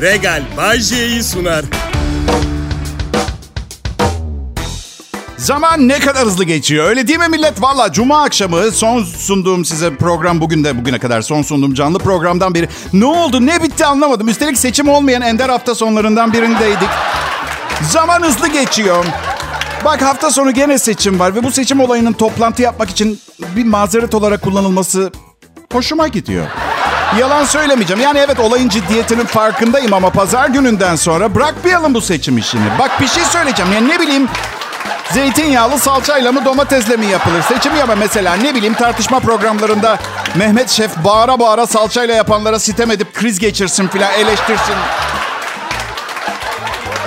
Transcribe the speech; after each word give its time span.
Regal 0.00 0.42
Bajje'yi 0.56 1.22
sunar. 1.22 1.64
Zaman 5.36 5.88
ne 5.88 5.98
kadar 5.98 6.26
hızlı 6.26 6.44
geçiyor 6.44 6.88
öyle 6.88 7.08
değil 7.08 7.18
mi 7.18 7.28
millet? 7.28 7.62
Valla 7.62 7.92
cuma 7.92 8.22
akşamı 8.22 8.70
son 8.70 9.02
sunduğum 9.02 9.64
size 9.64 9.96
program 9.96 10.40
bugün 10.40 10.64
de 10.64 10.78
bugüne 10.78 10.98
kadar 10.98 11.22
son 11.22 11.42
sunduğum 11.42 11.74
canlı 11.74 11.98
programdan 11.98 12.54
biri. 12.54 12.68
Ne 12.92 13.04
oldu 13.04 13.46
ne 13.46 13.62
bitti 13.62 13.86
anlamadım. 13.86 14.28
Üstelik 14.28 14.58
seçim 14.58 14.88
olmayan 14.88 15.22
ender 15.22 15.48
hafta 15.48 15.74
sonlarından 15.74 16.32
birindeydik. 16.32 16.88
Zaman 17.82 18.22
hızlı 18.22 18.48
geçiyor. 18.48 19.04
Bak 19.84 20.02
hafta 20.02 20.30
sonu 20.30 20.50
gene 20.50 20.78
seçim 20.78 21.18
var 21.18 21.34
ve 21.34 21.44
bu 21.44 21.50
seçim 21.50 21.80
olayının 21.80 22.12
toplantı 22.12 22.62
yapmak 22.62 22.90
için 22.90 23.20
bir 23.56 23.64
mazeret 23.64 24.14
olarak 24.14 24.42
kullanılması 24.42 25.12
hoşuma 25.72 26.08
gidiyor. 26.08 26.46
Yalan 27.16 27.44
söylemeyeceğim. 27.44 28.02
Yani 28.02 28.18
evet 28.18 28.40
olayın 28.40 28.68
ciddiyetinin 28.68 29.24
farkındayım 29.24 29.92
ama 29.92 30.10
pazar 30.10 30.48
gününden 30.48 30.96
sonra 30.96 31.34
bırakmayalım 31.34 31.94
bu 31.94 32.00
seçim 32.00 32.38
işini. 32.38 32.78
Bak 32.78 33.00
bir 33.00 33.06
şey 33.08 33.24
söyleyeceğim. 33.24 33.72
Yani 33.72 33.88
ne 33.88 34.00
bileyim 34.00 34.28
Zeytinyağlı 35.12 35.78
salçayla 35.78 36.32
mı 36.32 36.44
domatesle 36.44 36.96
mi 36.96 37.06
yapılır? 37.06 37.42
Seçim 37.42 37.76
yapma 37.76 37.94
mesela 37.94 38.34
ne 38.34 38.54
bileyim 38.54 38.74
tartışma 38.74 39.20
programlarında 39.20 39.98
Mehmet 40.34 40.70
Şef 40.70 40.96
bağıra 41.04 41.40
bağıra 41.40 41.66
salçayla 41.66 42.14
yapanlara 42.14 42.58
sitem 42.58 42.90
edip 42.90 43.14
kriz 43.14 43.38
geçirsin 43.38 43.88
filan 43.88 44.12
eleştirsin. 44.12 44.74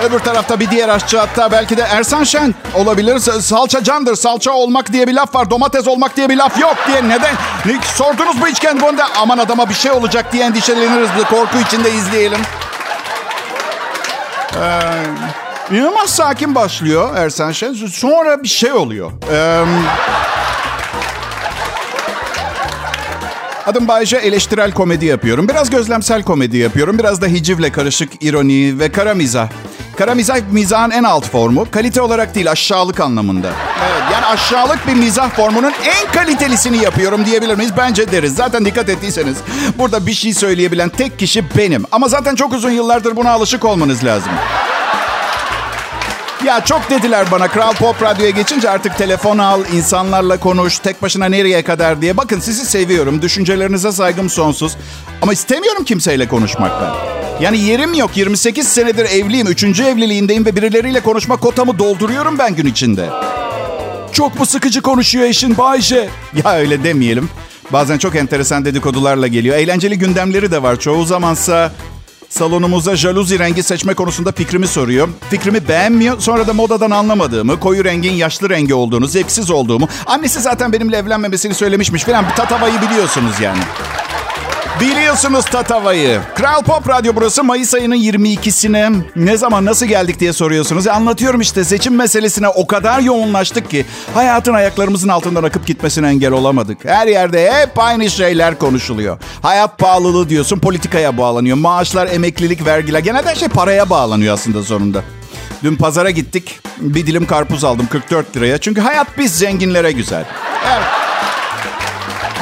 Öbür 0.04 0.18
tarafta 0.18 0.60
bir 0.60 0.70
diğer 0.70 0.88
aşçı 0.88 1.18
hatta 1.18 1.52
belki 1.52 1.76
de 1.76 1.82
Ersan 1.82 2.24
Şen 2.24 2.54
olabilir. 2.74 3.18
Salça 3.18 3.84
candır. 3.84 4.14
Salça 4.16 4.50
olmak 4.52 4.92
diye 4.92 5.06
bir 5.06 5.14
laf 5.14 5.34
var. 5.34 5.50
Domates 5.50 5.88
olmak 5.88 6.16
diye 6.16 6.28
bir 6.28 6.36
laf 6.36 6.60
yok 6.60 6.76
diye. 6.86 7.08
Neden? 7.08 7.34
Ne, 7.66 7.78
sordunuz 7.94 8.36
mu 8.36 8.46
hiç 8.46 8.60
kendi 8.60 8.82
bunda? 8.82 9.06
Aman 9.20 9.38
adama 9.38 9.68
bir 9.68 9.74
şey 9.74 9.90
olacak 9.92 10.32
diye 10.32 10.44
endişeleniriz. 10.44 11.08
Korku 11.30 11.58
içinde 11.66 11.90
izleyelim. 11.90 12.40
Ee, 14.62 14.80
İnanılmaz 15.76 16.10
sakin 16.10 16.54
başlıyor 16.54 17.16
Ersan 17.16 17.52
Şen. 17.52 17.72
Sonra 17.72 18.42
bir 18.42 18.48
şey 18.48 18.72
oluyor. 18.72 19.12
Ee, 19.32 19.64
adım 23.66 23.88
Bayce 23.88 24.16
eleştirel 24.16 24.72
komedi 24.72 25.06
yapıyorum. 25.06 25.48
Biraz 25.48 25.70
gözlemsel 25.70 26.22
komedi 26.22 26.56
yapıyorum. 26.56 26.98
Biraz 26.98 27.20
da 27.20 27.26
hicivle 27.26 27.72
karışık 27.72 28.24
ironi 28.24 28.78
ve 28.78 28.92
kara 28.92 29.14
mizah. 29.14 29.48
Kara 29.96 30.14
mizah 30.14 30.36
mizahın 30.50 30.90
en 30.90 31.04
alt 31.04 31.30
formu. 31.30 31.70
Kalite 31.70 32.00
olarak 32.00 32.34
değil 32.34 32.50
aşağılık 32.50 33.00
anlamında. 33.00 33.48
Evet, 33.90 34.02
yani 34.12 34.26
aşağılık 34.26 34.86
bir 34.86 34.94
mizah 34.94 35.30
formunun 35.30 35.72
en 35.84 36.12
kalitelisini 36.12 36.82
yapıyorum 36.82 37.26
diyebilir 37.26 37.54
miyiz? 37.54 37.72
Bence 37.76 38.12
deriz. 38.12 38.34
Zaten 38.34 38.64
dikkat 38.64 38.88
ettiyseniz 38.88 39.36
burada 39.78 40.06
bir 40.06 40.12
şey 40.14 40.34
söyleyebilen 40.34 40.88
tek 40.88 41.18
kişi 41.18 41.44
benim. 41.56 41.84
Ama 41.92 42.08
zaten 42.08 42.34
çok 42.34 42.52
uzun 42.52 42.70
yıllardır 42.70 43.16
buna 43.16 43.30
alışık 43.30 43.64
olmanız 43.64 44.04
lazım. 44.04 44.32
Ya 46.44 46.64
çok 46.64 46.90
dediler 46.90 47.26
bana 47.30 47.48
Kral 47.48 47.72
Pop 47.72 48.02
Radyo'ya 48.02 48.30
geçince 48.30 48.70
artık 48.70 48.98
telefon 48.98 49.38
al, 49.38 49.60
insanlarla 49.72 50.36
konuş, 50.40 50.78
tek 50.78 51.02
başına 51.02 51.26
nereye 51.26 51.62
kadar 51.62 52.02
diye. 52.02 52.16
Bakın 52.16 52.40
sizi 52.40 52.64
seviyorum, 52.64 53.22
düşüncelerinize 53.22 53.92
saygım 53.92 54.30
sonsuz. 54.30 54.76
Ama 55.22 55.32
istemiyorum 55.32 55.84
kimseyle 55.84 56.28
konuşmak 56.28 56.72
ben. 56.82 57.11
Yani 57.40 57.58
yerim 57.58 57.94
yok, 57.94 58.16
28 58.16 58.68
senedir 58.68 59.04
evliyim, 59.04 59.46
3. 59.46 59.64
evliliğindeyim 59.80 60.46
ve 60.46 60.56
birileriyle 60.56 61.00
konuşma 61.00 61.36
kotamı 61.36 61.78
dolduruyorum 61.78 62.38
ben 62.38 62.56
gün 62.56 62.66
içinde. 62.66 63.10
Çok 64.12 64.38
mu 64.38 64.46
sıkıcı 64.46 64.82
konuşuyor 64.82 65.24
eşin 65.24 65.58
Bayce? 65.58 66.08
Ya 66.44 66.56
öyle 66.56 66.84
demeyelim. 66.84 67.28
Bazen 67.72 67.98
çok 67.98 68.16
enteresan 68.16 68.64
dedikodularla 68.64 69.26
geliyor. 69.26 69.56
Eğlenceli 69.56 69.98
gündemleri 69.98 70.50
de 70.50 70.62
var. 70.62 70.80
Çoğu 70.80 71.04
zamansa 71.04 71.72
Salonumuza 72.32 72.96
jaluzi 72.96 73.38
rengi 73.38 73.62
seçme 73.62 73.94
konusunda 73.94 74.32
fikrimi 74.32 74.66
soruyor. 74.66 75.08
Fikrimi 75.30 75.68
beğenmiyor. 75.68 76.20
Sonra 76.20 76.46
da 76.46 76.52
modadan 76.52 76.90
anlamadığımı, 76.90 77.60
koyu 77.60 77.84
rengin 77.84 78.12
yaşlı 78.12 78.50
rengi 78.50 78.74
olduğunu, 78.74 79.06
zevksiz 79.06 79.50
olduğumu. 79.50 79.88
Annesi 80.06 80.40
zaten 80.40 80.72
benimle 80.72 80.96
evlenmemesini 80.96 81.54
söylemişmiş 81.54 82.04
falan. 82.04 82.24
Bir 82.30 82.34
tatavayı 82.34 82.80
biliyorsunuz 82.80 83.40
yani. 83.40 83.60
Biliyorsunuz 84.80 85.44
Tatava'yı. 85.44 86.20
Kral 86.34 86.62
Pop 86.62 86.88
Radyo 86.88 87.12
burası 87.16 87.44
Mayıs 87.44 87.74
ayının 87.74 87.96
22'sine. 87.96 89.02
Ne 89.16 89.36
zaman 89.36 89.64
nasıl 89.64 89.86
geldik 89.86 90.20
diye 90.20 90.32
soruyorsunuz. 90.32 90.86
E 90.86 90.90
anlatıyorum 90.90 91.40
işte 91.40 91.64
seçim 91.64 91.96
meselesine 91.96 92.48
o 92.48 92.66
kadar 92.66 93.00
yoğunlaştık 93.00 93.70
ki 93.70 93.86
hayatın 94.14 94.54
ayaklarımızın 94.54 95.08
altından 95.08 95.42
akıp 95.42 95.66
gitmesine 95.66 96.08
engel 96.08 96.32
olamadık. 96.32 96.84
Her 96.84 97.06
yerde 97.06 97.52
hep 97.52 97.78
aynı 97.78 98.10
şeyler 98.10 98.58
konuşuluyor. 98.58 99.18
Hayat 99.42 99.78
pahalılığı 99.78 100.28
diyorsun 100.28 100.58
politikaya 100.58 101.18
bağlanıyor. 101.18 101.56
Maaşlar, 101.56 102.06
emeklilik, 102.06 102.66
vergiler 102.66 102.98
genelde 102.98 103.28
her 103.30 103.34
şey 103.34 103.48
paraya 103.48 103.90
bağlanıyor 103.90 104.34
aslında 104.34 104.62
sonunda. 104.62 105.02
Dün 105.62 105.76
pazara 105.76 106.10
gittik. 106.10 106.60
Bir 106.78 107.06
dilim 107.06 107.26
karpuz 107.26 107.64
aldım 107.64 107.86
44 107.90 108.36
liraya. 108.36 108.58
Çünkü 108.58 108.80
hayat 108.80 109.18
biz 109.18 109.38
zenginlere 109.38 109.92
güzel. 109.92 110.24
Evet. 110.72 111.01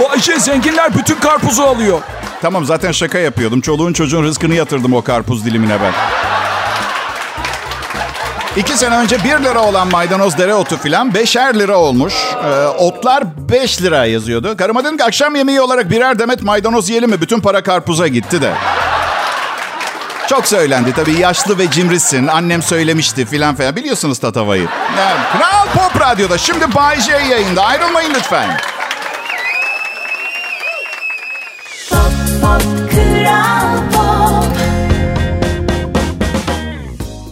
Bu 0.00 0.10
Ayşe 0.10 0.38
zenginler 0.38 0.94
bütün 0.94 1.14
karpuzu 1.14 1.62
alıyor. 1.62 2.00
Tamam 2.42 2.64
zaten 2.64 2.92
şaka 2.92 3.18
yapıyordum. 3.18 3.60
Çoluğun 3.60 3.92
çocuğun 3.92 4.22
rızkını 4.22 4.54
yatırdım 4.54 4.94
o 4.94 5.02
karpuz 5.02 5.44
dilimine 5.44 5.76
ben. 5.82 5.92
İki 8.56 8.78
sene 8.78 8.96
önce 8.96 9.24
1 9.24 9.44
lira 9.44 9.60
olan 9.64 9.88
maydanoz 9.88 10.38
dereotu 10.38 10.78
filan 10.78 11.10
5'er 11.10 11.58
lira 11.58 11.76
olmuş. 11.76 12.14
Ee, 12.44 12.66
otlar 12.66 13.24
5 13.36 13.82
lira 13.82 14.04
yazıyordu. 14.04 14.56
Karıma 14.56 14.84
dedim 14.84 14.96
ki 14.96 15.04
akşam 15.04 15.36
yemeği 15.36 15.60
olarak 15.60 15.90
birer 15.90 16.18
demet 16.18 16.42
maydanoz 16.42 16.88
yiyelim 16.88 17.10
mi? 17.10 17.20
Bütün 17.20 17.40
para 17.40 17.62
karpuza 17.62 18.08
gitti 18.08 18.42
de. 18.42 18.52
Çok 20.28 20.46
söylendi 20.46 20.92
tabii. 20.92 21.18
Yaşlı 21.18 21.58
ve 21.58 21.70
cimrisin. 21.70 22.26
Annem 22.26 22.62
söylemişti 22.62 23.26
filan 23.26 23.54
filan. 23.54 23.76
Biliyorsunuz 23.76 24.18
Tatava'yı. 24.18 24.68
Yani, 24.98 25.20
Kral 25.32 25.66
Pop 25.74 26.00
Radyo'da. 26.00 26.38
Şimdi 26.38 26.74
Bay 26.74 27.00
J 27.00 27.12
yayında. 27.12 27.64
Ayrılmayın 27.64 28.14
lütfen. 28.14 28.60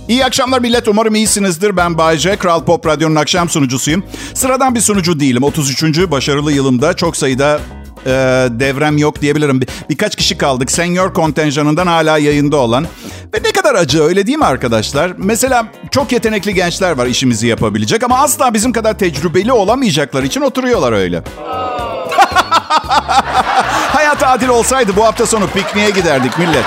İyi 0.08 0.24
akşamlar 0.24 0.60
millet. 0.60 0.88
Umarım 0.88 1.14
iyisinizdir. 1.14 1.76
Ben 1.76 1.98
Bayce. 1.98 2.36
Kral 2.36 2.64
Pop 2.64 2.86
Radyo'nun 2.86 3.14
akşam 3.14 3.48
sunucusuyum. 3.48 4.04
Sıradan 4.34 4.74
bir 4.74 4.80
sunucu 4.80 5.20
değilim. 5.20 5.42
33. 5.42 6.10
başarılı 6.10 6.52
yılımda 6.52 6.94
çok 6.94 7.16
sayıda 7.16 7.60
e, 8.06 8.10
devrem 8.50 8.98
yok 8.98 9.20
diyebilirim. 9.20 9.60
Bir, 9.60 9.68
birkaç 9.90 10.16
kişi 10.16 10.38
kaldık. 10.38 10.70
Senior 10.70 11.14
kontenjanından 11.14 11.86
hala 11.86 12.18
yayında 12.18 12.56
olan. 12.56 12.86
Ve 13.34 13.38
ne 13.44 13.52
kadar 13.52 13.74
acı 13.74 14.02
öyle 14.02 14.26
değil 14.26 14.38
mi 14.38 14.44
arkadaşlar? 14.44 15.12
Mesela 15.16 15.66
çok 15.90 16.12
yetenekli 16.12 16.54
gençler 16.54 16.90
var 16.98 17.06
işimizi 17.06 17.46
yapabilecek 17.46 18.02
ama 18.02 18.18
asla 18.18 18.54
bizim 18.54 18.72
kadar 18.72 18.98
tecrübeli 18.98 19.52
olamayacaklar 19.52 20.22
için 20.22 20.40
oturuyorlar 20.40 20.92
öyle. 20.92 21.22
Hayat 24.08 24.22
adil 24.22 24.48
olsaydı 24.48 24.96
bu 24.96 25.04
hafta 25.04 25.26
sonu 25.26 25.46
pikniğe 25.46 25.90
giderdik 25.90 26.38
millet. 26.38 26.64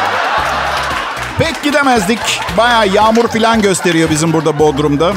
Pek 1.39 1.63
gidemezdik. 1.63 2.19
Baya 2.57 2.85
yağmur 2.85 3.27
falan 3.27 3.61
gösteriyor 3.61 4.09
bizim 4.09 4.33
burada 4.33 4.59
Bodrum'da. 4.59 5.13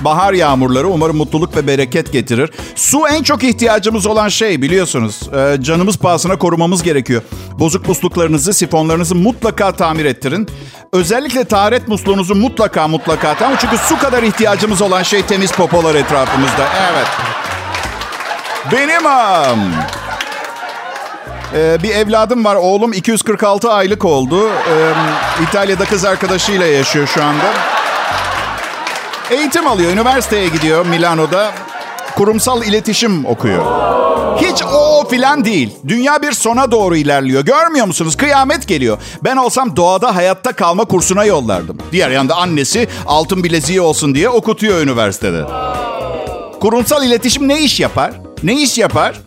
Bahar 0.00 0.32
yağmurları 0.32 0.88
umarım 0.88 1.16
mutluluk 1.16 1.56
ve 1.56 1.66
bereket 1.66 2.12
getirir. 2.12 2.50
Su 2.76 3.08
en 3.08 3.22
çok 3.22 3.44
ihtiyacımız 3.44 4.06
olan 4.06 4.28
şey 4.28 4.62
biliyorsunuz. 4.62 5.20
Ee, 5.34 5.62
canımız 5.62 5.98
pahasına 5.98 6.38
korumamız 6.38 6.82
gerekiyor. 6.82 7.22
Bozuk 7.58 7.88
musluklarınızı, 7.88 8.54
sifonlarınızı 8.54 9.14
mutlaka 9.14 9.72
tamir 9.72 10.04
ettirin. 10.04 10.48
Özellikle 10.92 11.44
taharet 11.44 11.88
musluğunuzu 11.88 12.34
mutlaka 12.34 12.88
mutlaka 12.88 13.34
tamir. 13.34 13.56
Çünkü 13.56 13.78
su 13.78 13.98
kadar 13.98 14.22
ihtiyacımız 14.22 14.82
olan 14.82 15.02
şey 15.02 15.22
temiz 15.22 15.52
popolar 15.52 15.94
etrafımızda. 15.94 16.68
Evet. 16.92 17.06
Benim 18.72 19.06
am. 19.06 19.58
Ee, 21.54 21.82
bir 21.82 21.90
evladım 21.94 22.44
var. 22.44 22.54
Oğlum 22.56 22.92
246 22.92 23.72
aylık 23.72 24.04
oldu. 24.04 24.48
Ee, 24.48 24.92
İtalya'da 25.42 25.84
kız 25.84 26.04
arkadaşıyla 26.04 26.66
yaşıyor 26.66 27.06
şu 27.06 27.24
anda. 27.24 27.44
Eğitim 29.30 29.66
alıyor. 29.66 29.92
Üniversiteye 29.92 30.48
gidiyor 30.48 30.86
Milano'da. 30.86 31.50
Kurumsal 32.16 32.62
iletişim 32.62 33.24
okuyor. 33.26 33.64
Hiç 34.36 34.62
o 34.74 35.08
filan 35.08 35.44
değil. 35.44 35.70
Dünya 35.88 36.22
bir 36.22 36.32
sona 36.32 36.70
doğru 36.70 36.96
ilerliyor. 36.96 37.44
Görmüyor 37.44 37.86
musunuz? 37.86 38.16
Kıyamet 38.16 38.68
geliyor. 38.68 38.98
Ben 39.24 39.36
olsam 39.36 39.76
doğada 39.76 40.16
hayatta 40.16 40.52
kalma 40.52 40.84
kursuna 40.84 41.24
yollardım. 41.24 41.78
Diğer 41.92 42.10
yanda 42.10 42.36
annesi 42.36 42.88
altın 43.06 43.44
bileziği 43.44 43.80
olsun 43.80 44.14
diye 44.14 44.28
okutuyor 44.28 44.80
üniversitede. 44.80 45.44
Kurumsal 46.60 47.04
iletişim 47.04 47.48
ne 47.48 47.60
iş 47.60 47.80
yapar? 47.80 48.12
Ne 48.42 48.52
iş 48.62 48.78
yapar? 48.78 49.20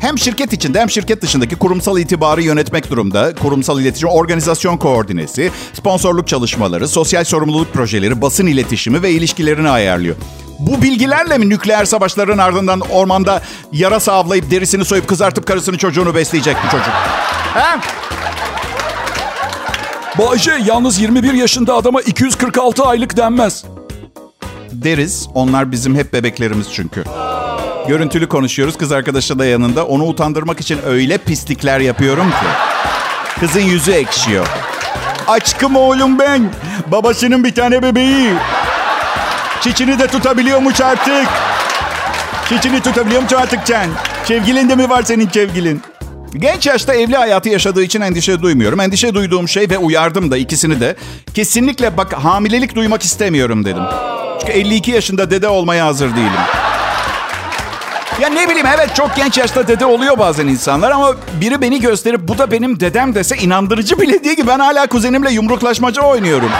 Hem 0.00 0.18
şirket 0.18 0.52
içinde 0.52 0.80
hem 0.80 0.90
şirket 0.90 1.22
dışındaki 1.22 1.56
kurumsal 1.56 1.98
itibarı 1.98 2.42
yönetmek 2.42 2.90
durumda. 2.90 3.34
Kurumsal 3.34 3.80
iletişim, 3.80 4.08
organizasyon 4.08 4.76
koordinesi, 4.76 5.50
sponsorluk 5.74 6.28
çalışmaları, 6.28 6.88
sosyal 6.88 7.24
sorumluluk 7.24 7.72
projeleri, 7.72 8.22
basın 8.22 8.46
iletişimi 8.46 9.02
ve 9.02 9.10
ilişkilerini 9.10 9.70
ayarlıyor. 9.70 10.16
Bu 10.58 10.82
bilgilerle 10.82 11.38
mi 11.38 11.48
nükleer 11.48 11.84
savaşların 11.84 12.38
ardından 12.38 12.80
ormanda 12.80 13.42
yarasa 13.72 14.12
avlayıp 14.12 14.50
derisini 14.50 14.84
soyup 14.84 15.08
kızartıp 15.08 15.46
karısını 15.46 15.78
çocuğunu 15.78 16.14
besleyecek 16.14 16.56
bu 16.66 16.70
çocuk? 16.70 16.92
He? 17.54 17.80
Bayce 20.18 20.52
yalnız 20.66 21.00
21 21.00 21.32
yaşında 21.32 21.74
adama 21.74 22.00
246 22.00 22.84
aylık 22.84 23.16
denmez. 23.16 23.64
Deriz. 24.72 25.28
Onlar 25.34 25.72
bizim 25.72 25.94
hep 25.94 26.12
bebeklerimiz 26.12 26.66
çünkü. 26.72 27.04
Görüntülü 27.88 28.28
konuşuyoruz. 28.28 28.76
Kız 28.76 28.92
arkadaşı 28.92 29.38
da 29.38 29.44
yanında. 29.46 29.86
Onu 29.86 30.04
utandırmak 30.04 30.60
için 30.60 30.78
öyle 30.86 31.18
pislikler 31.18 31.80
yapıyorum 31.80 32.30
ki. 32.30 32.46
Kızın 33.40 33.60
yüzü 33.60 33.92
ekşiyor. 33.92 34.46
Aşkım 35.28 35.76
oğlum 35.76 36.18
ben. 36.18 36.52
Babasının 36.86 37.44
bir 37.44 37.54
tane 37.54 37.82
bebeği. 37.82 38.32
Çiçini 39.60 39.98
de 39.98 40.06
tutabiliyormuş 40.06 40.80
artık. 40.80 41.28
Çiçini 42.48 42.80
tutabiliyormuş 42.80 43.32
artık 43.32 43.66
Can. 43.66 43.86
Sevgilin 44.24 44.68
de 44.68 44.76
mi 44.76 44.90
var 44.90 45.02
senin 45.02 45.28
sevgilin? 45.28 45.82
Genç 46.36 46.66
yaşta 46.66 46.94
evli 46.94 47.16
hayatı 47.16 47.48
yaşadığı 47.48 47.82
için 47.82 48.00
endişe 48.00 48.42
duymuyorum. 48.42 48.80
Endişe 48.80 49.14
duyduğum 49.14 49.48
şey 49.48 49.70
ve 49.70 49.78
uyardım 49.78 50.30
da 50.30 50.36
ikisini 50.36 50.80
de. 50.80 50.96
Kesinlikle 51.34 51.96
bak 51.96 52.12
hamilelik 52.12 52.74
duymak 52.74 53.02
istemiyorum 53.02 53.64
dedim. 53.64 53.82
Çünkü 54.40 54.52
52 54.52 54.90
yaşında 54.90 55.30
dede 55.30 55.48
olmaya 55.48 55.86
hazır 55.86 56.16
değilim. 56.16 56.57
Ya 58.20 58.28
ne 58.28 58.48
bileyim 58.48 58.66
evet 58.76 58.94
çok 58.94 59.16
genç 59.16 59.38
yaşta 59.38 59.68
dede 59.68 59.86
oluyor 59.86 60.18
bazen 60.18 60.46
insanlar 60.46 60.90
ama 60.90 61.14
biri 61.40 61.60
beni 61.60 61.80
gösterip 61.80 62.20
bu 62.20 62.38
da 62.38 62.50
benim 62.50 62.80
dedem 62.80 63.14
dese 63.14 63.36
inandırıcı 63.36 64.00
bile 64.00 64.24
değil 64.24 64.36
ki 64.36 64.46
ben 64.46 64.58
hala 64.58 64.86
kuzenimle 64.86 65.30
yumruklaşmaca 65.32 66.02
oynuyorum. 66.02 66.50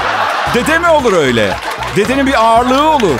Dede 0.54 0.78
mi 0.78 0.88
olur 0.88 1.12
öyle? 1.12 1.54
Dedenin 1.96 2.26
bir 2.26 2.44
ağırlığı 2.44 2.90
olur. 2.90 3.18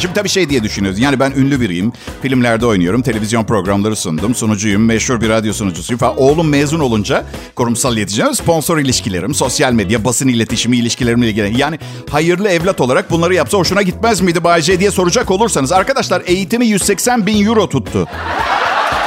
Şimdi 0.00 0.14
tabii 0.14 0.28
şey 0.28 0.50
diye 0.50 0.62
düşünüyoruz. 0.62 1.00
Yani 1.00 1.20
ben 1.20 1.32
ünlü 1.36 1.60
biriyim. 1.60 1.92
Filmlerde 2.22 2.66
oynuyorum. 2.66 3.02
Televizyon 3.02 3.44
programları 3.44 3.96
sundum. 3.96 4.34
Sunucuyum. 4.34 4.84
Meşhur 4.84 5.20
bir 5.20 5.28
radyo 5.28 5.52
sunucusuyum 5.52 5.98
falan. 5.98 6.18
Oğlum 6.18 6.48
mezun 6.48 6.80
olunca 6.80 7.24
kurumsal 7.54 7.96
iletişim, 7.96 8.34
sponsor 8.34 8.78
ilişkilerim, 8.78 9.34
sosyal 9.34 9.72
medya, 9.72 10.04
basın 10.04 10.28
iletişimi 10.28 10.76
ilişkilerimle 10.76 11.28
ilgili. 11.28 11.60
Yani 11.60 11.78
hayırlı 12.10 12.48
evlat 12.48 12.80
olarak 12.80 13.10
bunları 13.10 13.34
yapsa 13.34 13.58
hoşuna 13.58 13.82
gitmez 13.82 14.20
miydi 14.20 14.44
Bayce 14.44 14.80
diye 14.80 14.90
soracak 14.90 15.30
olursanız. 15.30 15.72
Arkadaşlar 15.72 16.22
eğitimi 16.26 16.66
180 16.66 17.26
bin 17.26 17.46
euro 17.46 17.68
tuttu. 17.68 18.08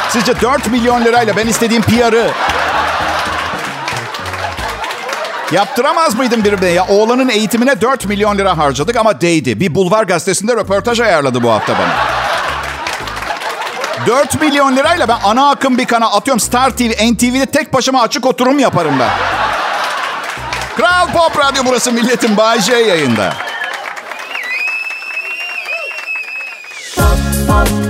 Sizce 0.10 0.42
4 0.42 0.72
milyon 0.72 1.06
lirayla 1.06 1.38
ben 1.38 1.48
istediğim 1.48 1.82
PR'ı 1.82 2.32
Yaptıramaz 5.54 6.16
mıydım 6.16 6.44
birbirine 6.44 6.70
ya? 6.70 6.88
Oğlanın 6.88 7.30
eğitimine 7.30 7.82
4 7.82 8.06
milyon 8.06 8.38
lira 8.38 8.58
harcadık 8.58 8.96
ama 8.96 9.22
değdi. 9.22 9.60
Bir 9.60 9.76
bulvar 9.76 10.04
gazetesinde 10.04 10.56
röportaj 10.56 11.00
ayarladı 11.00 11.44
bu 11.44 11.52
hafta 11.52 11.74
bana. 11.74 11.94
4 14.08 14.42
milyon 14.42 14.76
lirayla 14.76 15.08
ben 15.08 15.18
ana 15.24 15.50
akım 15.50 15.78
bir 15.78 15.86
kana 15.86 16.12
atıyorum 16.12 16.40
Star 16.40 16.70
TV, 16.70 17.14
NTV'de 17.14 17.46
tek 17.46 17.74
başıma 17.74 18.02
açık 18.02 18.26
oturum 18.26 18.60
yaparım 18.60 18.94
ben. 19.00 19.10
Kral 20.78 21.08
Pop 21.14 21.40
Radyo 21.40 21.64
burası 21.66 21.92
milletin 21.92 22.38
Bay 22.38 22.62
J 22.62 22.74
yayında. 22.74 23.34
Pop, 26.96 27.18
pop, 27.48 27.83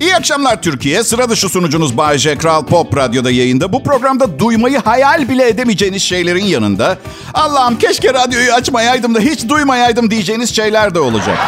İyi 0.00 0.16
akşamlar 0.16 0.62
Türkiye. 0.62 1.04
Sıra 1.04 1.30
dışı 1.30 1.48
sunucunuz 1.48 1.96
Bay 1.96 2.18
J. 2.18 2.38
Kral 2.38 2.66
Pop 2.66 2.96
Radyo'da 2.96 3.30
yayında. 3.30 3.72
Bu 3.72 3.82
programda 3.82 4.38
duymayı 4.38 4.78
hayal 4.78 5.28
bile 5.28 5.48
edemeyeceğiniz 5.48 6.02
şeylerin 6.02 6.44
yanında... 6.44 6.98
Allah'ım 7.34 7.78
keşke 7.78 8.14
radyoyu 8.14 8.52
açmayaydım 8.52 9.14
da 9.14 9.20
hiç 9.20 9.48
duymayaydım 9.48 10.10
diyeceğiniz 10.10 10.56
şeyler 10.56 10.94
de 10.94 11.00
olacak. 11.00 11.38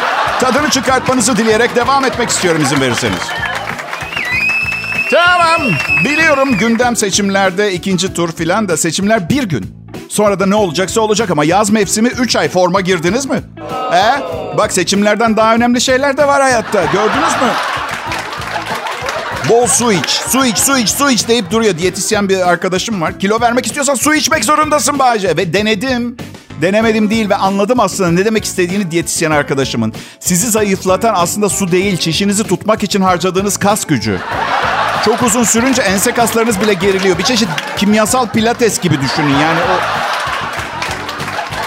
Tadını 0.40 0.70
çıkartmanızı 0.70 1.36
dileyerek 1.36 1.76
devam 1.76 2.04
etmek 2.04 2.28
istiyorum 2.28 2.62
izin 2.62 2.80
verirseniz. 2.80 3.18
Tamam. 5.10 5.62
Biliyorum 6.04 6.58
gündem 6.58 6.96
seçimlerde 6.96 7.72
ikinci 7.72 8.14
tur 8.14 8.32
filan 8.32 8.68
da 8.68 8.76
seçimler 8.76 9.28
bir 9.30 9.42
gün. 9.42 9.74
Sonra 10.08 10.40
da 10.40 10.46
ne 10.46 10.54
olacaksa 10.54 11.00
olacak 11.00 11.30
ama 11.30 11.44
yaz 11.44 11.70
mevsimi 11.70 12.08
3 12.08 12.36
ay 12.36 12.48
forma 12.48 12.80
girdiniz 12.80 13.26
mi? 13.26 13.40
He? 13.90 14.22
Bak 14.56 14.72
seçimlerden 14.72 15.36
daha 15.36 15.54
önemli 15.54 15.80
şeyler 15.80 16.16
de 16.16 16.26
var 16.26 16.42
hayatta. 16.42 16.84
Gördünüz 16.84 17.32
mü? 17.42 17.77
Bol 19.48 19.66
su 19.66 19.92
iç, 19.92 20.08
su 20.08 20.46
iç, 20.46 20.58
su 20.58 20.78
iç, 20.78 20.88
su 20.88 21.10
iç 21.10 21.28
deyip 21.28 21.50
duruyor. 21.50 21.78
Diyetisyen 21.78 22.28
bir 22.28 22.48
arkadaşım 22.48 23.00
var. 23.00 23.18
Kilo 23.18 23.40
vermek 23.40 23.66
istiyorsan 23.66 23.94
su 23.94 24.14
içmek 24.14 24.44
zorundasın 24.44 24.98
Bahçe. 24.98 25.36
Ve 25.36 25.52
denedim. 25.52 26.16
Denemedim 26.62 27.10
değil 27.10 27.30
ve 27.30 27.36
anladım 27.36 27.80
aslında 27.80 28.10
ne 28.10 28.24
demek 28.24 28.44
istediğini 28.44 28.90
diyetisyen 28.90 29.30
arkadaşımın. 29.30 29.92
Sizi 30.20 30.50
zayıflatan 30.50 31.14
aslında 31.16 31.48
su 31.48 31.72
değil, 31.72 31.96
çişinizi 31.96 32.44
tutmak 32.44 32.82
için 32.82 33.00
harcadığınız 33.00 33.56
kas 33.56 33.84
gücü. 33.84 34.18
Çok 35.04 35.22
uzun 35.22 35.44
sürünce 35.44 35.82
ense 35.82 36.12
kaslarınız 36.12 36.60
bile 36.60 36.74
geriliyor. 36.74 37.18
Bir 37.18 37.22
çeşit 37.22 37.48
kimyasal 37.76 38.26
pilates 38.28 38.80
gibi 38.80 39.00
düşünün. 39.00 39.34
Yani 39.38 39.60
o 39.60 40.07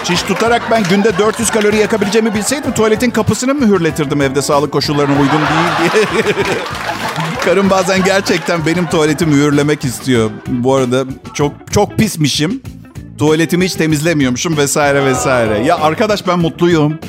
Çiş 0.04 0.22
tutarak 0.22 0.62
ben 0.72 0.84
günde 0.84 1.18
400 1.18 1.50
kalori 1.50 1.78
yakabileceğimi 1.78 2.34
bilseydim 2.34 2.72
tuvaletin 2.72 3.12
kapısını 3.12 3.54
mühürletirdim 3.54 4.22
evde 4.22 4.42
sağlık 4.42 4.72
koşullarına 4.72 5.14
uygun 5.22 5.40
değil 5.40 5.94
diye. 5.94 6.24
Karım 7.46 7.70
bazen 7.70 8.04
gerçekten 8.04 8.66
benim 8.66 8.88
tuvaleti 8.90 9.26
mühürlemek 9.26 9.86
istiyor. 9.86 10.30
Bu 10.48 10.76
arada 10.76 11.04
çok 11.34 11.54
çok 11.74 11.98
pismişim. 11.98 12.62
Tuvaletimi 13.18 13.66
hiç 13.66 13.74
temizlemiyormuşum 13.74 14.58
vesaire 14.58 15.06
vesaire. 15.06 15.60
Ya 15.60 15.78
arkadaş 15.80 16.28
ben 16.28 16.40
mutluyum. 16.40 17.00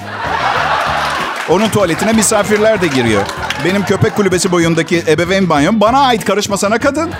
Onun 1.48 1.68
tuvaletine 1.68 2.12
misafirler 2.12 2.82
de 2.82 2.86
giriyor. 2.86 3.22
Benim 3.64 3.84
köpek 3.84 4.16
kulübesi 4.16 4.52
boyundaki 4.52 5.02
ebeveyn 5.08 5.48
banyom 5.48 5.80
bana 5.80 6.00
ait 6.00 6.24
karışmasana 6.24 6.78
kadın. 6.78 7.10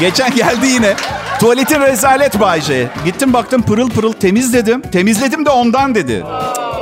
Geçen 0.00 0.34
geldi 0.34 0.66
yine. 0.66 0.94
Tuvaletin 1.40 1.80
rezalet 1.80 2.40
Bayce. 2.40 2.88
Gittim 3.04 3.32
baktım 3.32 3.62
pırıl 3.62 3.90
pırıl 3.90 4.12
temizledim. 4.12 4.80
Temizledim 4.80 5.46
de 5.46 5.50
ondan 5.50 5.94
dedi. 5.94 6.24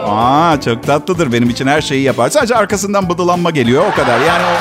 Aa 0.06 0.60
çok 0.64 0.87
tatlıdır 0.87 1.32
benim 1.32 1.50
için 1.50 1.66
her 1.66 1.81
şeyi 1.81 2.02
yapar. 2.02 2.31
Sadece 2.31 2.56
arkasından 2.56 3.08
bıdılanma 3.08 3.50
geliyor 3.50 3.84
o 3.93 3.94
kadar. 3.94 4.20
Yani 4.20 4.43
o 4.43 4.56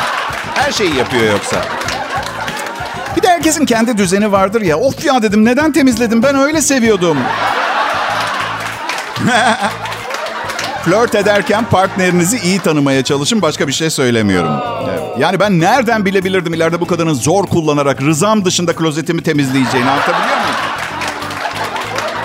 her 0.61 0.71
şeyi 0.71 0.95
yapıyor 0.95 1.31
yoksa. 1.33 1.57
Bir 3.17 3.21
de 3.21 3.27
herkesin 3.27 3.65
kendi 3.65 3.97
düzeni 3.97 4.31
vardır 4.31 4.61
ya. 4.61 4.77
Of 4.77 5.05
ya 5.05 5.21
dedim 5.23 5.45
neden 5.45 5.71
temizledim 5.71 6.23
ben 6.23 6.35
öyle 6.35 6.61
seviyordum. 6.61 7.17
Flört 10.85 11.15
ederken 11.15 11.65
partnerinizi 11.65 12.37
iyi 12.37 12.59
tanımaya 12.59 13.03
çalışın. 13.03 13.41
Başka 13.41 13.67
bir 13.67 13.73
şey 13.73 13.89
söylemiyorum. 13.89 14.53
Evet. 14.89 15.00
Yani 15.19 15.39
ben 15.39 15.59
nereden 15.59 16.05
bilebilirdim 16.05 16.53
ileride 16.53 16.81
bu 16.81 16.87
kadının 16.87 17.13
zor 17.13 17.45
kullanarak 17.45 18.01
rızam 18.01 18.45
dışında 18.45 18.75
klozetimi 18.75 19.23
temizleyeceğini 19.23 19.89
anlatabiliyor 19.89 20.37
muyum? 20.37 20.55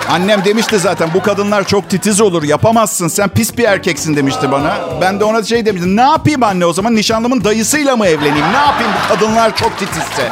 Annem 0.09 0.45
demişti 0.45 0.79
zaten 0.79 1.09
bu 1.13 1.21
kadınlar 1.21 1.63
çok 1.67 1.89
titiz 1.89 2.21
olur 2.21 2.43
yapamazsın 2.43 3.07
sen 3.07 3.29
pis 3.29 3.57
bir 3.57 3.63
erkeksin 3.63 4.15
demişti 4.15 4.51
bana. 4.51 4.77
Ben 5.01 5.19
de 5.19 5.23
ona 5.23 5.43
şey 5.43 5.65
demiştim 5.65 5.97
ne 5.97 6.01
yapayım 6.01 6.43
anne 6.43 6.65
o 6.65 6.73
zaman 6.73 6.95
nişanlımın 6.95 7.43
dayısıyla 7.43 7.97
mı 7.97 8.05
evleneyim 8.07 8.45
ne 8.53 8.57
yapayım 8.57 8.91
bu 9.03 9.13
kadınlar 9.13 9.55
çok 9.55 9.79
titizse. 9.79 10.29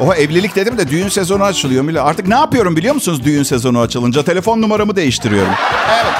Oha 0.00 0.16
evlilik 0.16 0.56
dedim 0.56 0.78
de 0.78 0.88
düğün 0.88 1.08
sezonu 1.08 1.44
açılıyor. 1.44 1.84
Mila. 1.84 2.04
Artık 2.04 2.26
ne 2.28 2.34
yapıyorum 2.34 2.76
biliyor 2.76 2.94
musunuz 2.94 3.24
düğün 3.24 3.42
sezonu 3.42 3.80
açılınca? 3.80 4.22
Telefon 4.24 4.62
numaramı 4.62 4.96
değiştiriyorum. 4.96 5.52
Evet. 5.94 6.14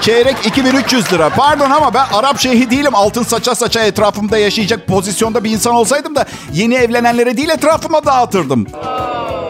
Çeyrek 0.00 0.36
2300 0.46 1.12
lira. 1.12 1.28
Pardon 1.28 1.70
ama 1.70 1.94
ben 1.94 2.04
Arap 2.12 2.38
şeyhi 2.38 2.70
değilim. 2.70 2.94
Altın 2.94 3.22
saça 3.22 3.54
saça 3.54 3.80
etrafımda 3.80 4.38
yaşayacak 4.38 4.86
pozisyonda 4.86 5.44
bir 5.44 5.50
insan 5.50 5.74
olsaydım 5.74 6.14
da 6.14 6.24
yeni 6.52 6.74
evlenenlere 6.74 7.36
değil 7.36 7.48
etrafıma 7.48 8.04
dağıtırdım. 8.04 8.66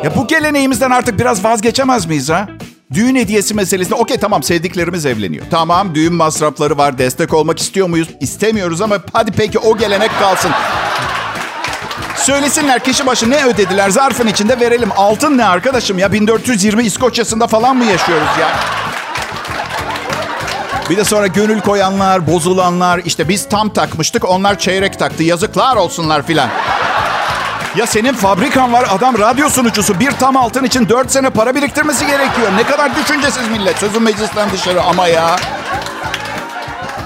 Ya 0.05 0.17
bu 0.17 0.27
geleneğimizden 0.27 0.91
artık 0.91 1.19
biraz 1.19 1.45
vazgeçemez 1.45 2.07
miyiz 2.07 2.31
ha? 2.31 2.49
Düğün 2.93 3.17
hediyesi 3.17 3.55
meselesinde 3.55 3.95
okey 3.95 4.17
tamam 4.17 4.43
sevdiklerimiz 4.43 5.07
evleniyor. 5.07 5.47
Tamam 5.51 5.95
düğün 5.95 6.15
masrafları 6.15 6.79
var 6.79 6.99
destek 6.99 7.35
olmak 7.35 7.59
istiyor 7.61 7.89
muyuz? 7.89 8.09
İstemiyoruz 8.21 8.81
ama 8.81 8.99
hadi 9.13 9.33
peki 9.33 9.59
o 9.59 9.77
gelenek 9.79 10.11
kalsın. 10.21 10.51
Söylesinler 12.17 12.85
kişi 12.85 13.07
başı 13.07 13.31
ne 13.31 13.45
ödediler 13.45 13.91
zarfın 13.91 14.27
içinde 14.27 14.61
verelim. 14.61 14.89
Altın 14.97 15.39
ne 15.39 15.45
arkadaşım 15.45 15.99
ya 15.99 16.13
1420 16.13 16.85
İskoçya'sında 16.85 17.47
falan 17.47 17.77
mı 17.77 17.85
yaşıyoruz 17.85 18.29
ya? 18.41 18.49
Bir 20.91 20.97
de 20.97 21.05
sonra 21.05 21.27
gönül 21.27 21.61
koyanlar, 21.61 22.27
bozulanlar, 22.27 23.01
işte 23.05 23.29
biz 23.29 23.49
tam 23.49 23.73
takmıştık 23.73 24.25
onlar 24.29 24.59
çeyrek 24.59 24.99
taktı. 24.99 25.23
Yazıklar 25.23 25.77
olsunlar 25.77 26.27
filan. 26.27 26.49
Ya 27.77 27.87
senin 27.87 28.13
fabrikan 28.13 28.73
var 28.73 28.87
adam 28.91 29.19
radyo 29.19 29.49
sunucusu 29.49 30.01
bir 30.01 30.11
tam 30.11 30.37
altın 30.37 30.65
için 30.65 30.89
dört 30.89 31.11
sene 31.11 31.31
para 31.31 31.55
biriktirmesi 31.55 32.07
gerekiyor. 32.07 32.49
Ne 32.57 32.63
kadar 32.63 32.97
düşüncesiz 32.97 33.49
millet. 33.49 33.79
Sözün 33.79 34.03
meclisten 34.03 34.51
dışarı 34.53 34.83
ama 34.83 35.07
ya. 35.07 35.37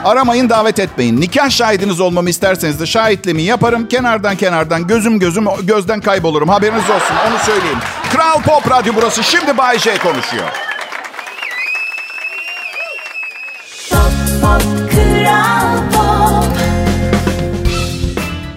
Aramayın 0.04 0.48
davet 0.48 0.78
etmeyin. 0.78 1.20
Nikah 1.20 1.50
şahidiniz 1.50 2.00
olmamı 2.00 2.30
isterseniz 2.30 2.80
de 2.80 2.86
şahitliğimi 2.86 3.42
yaparım. 3.42 3.88
Kenardan 3.88 4.36
kenardan 4.36 4.86
gözüm 4.86 5.18
gözüm 5.18 5.44
gözden 5.62 6.00
kaybolurum. 6.00 6.48
Haberiniz 6.48 6.90
olsun 6.90 7.16
onu 7.28 7.38
söyleyeyim. 7.38 7.78
Kral 8.12 8.42
Pop 8.42 8.70
Radyo 8.70 8.92
burası. 8.96 9.22
Şimdi 9.24 9.58
Bay 9.58 9.78
J 9.78 9.98
konuşuyor. 9.98 10.73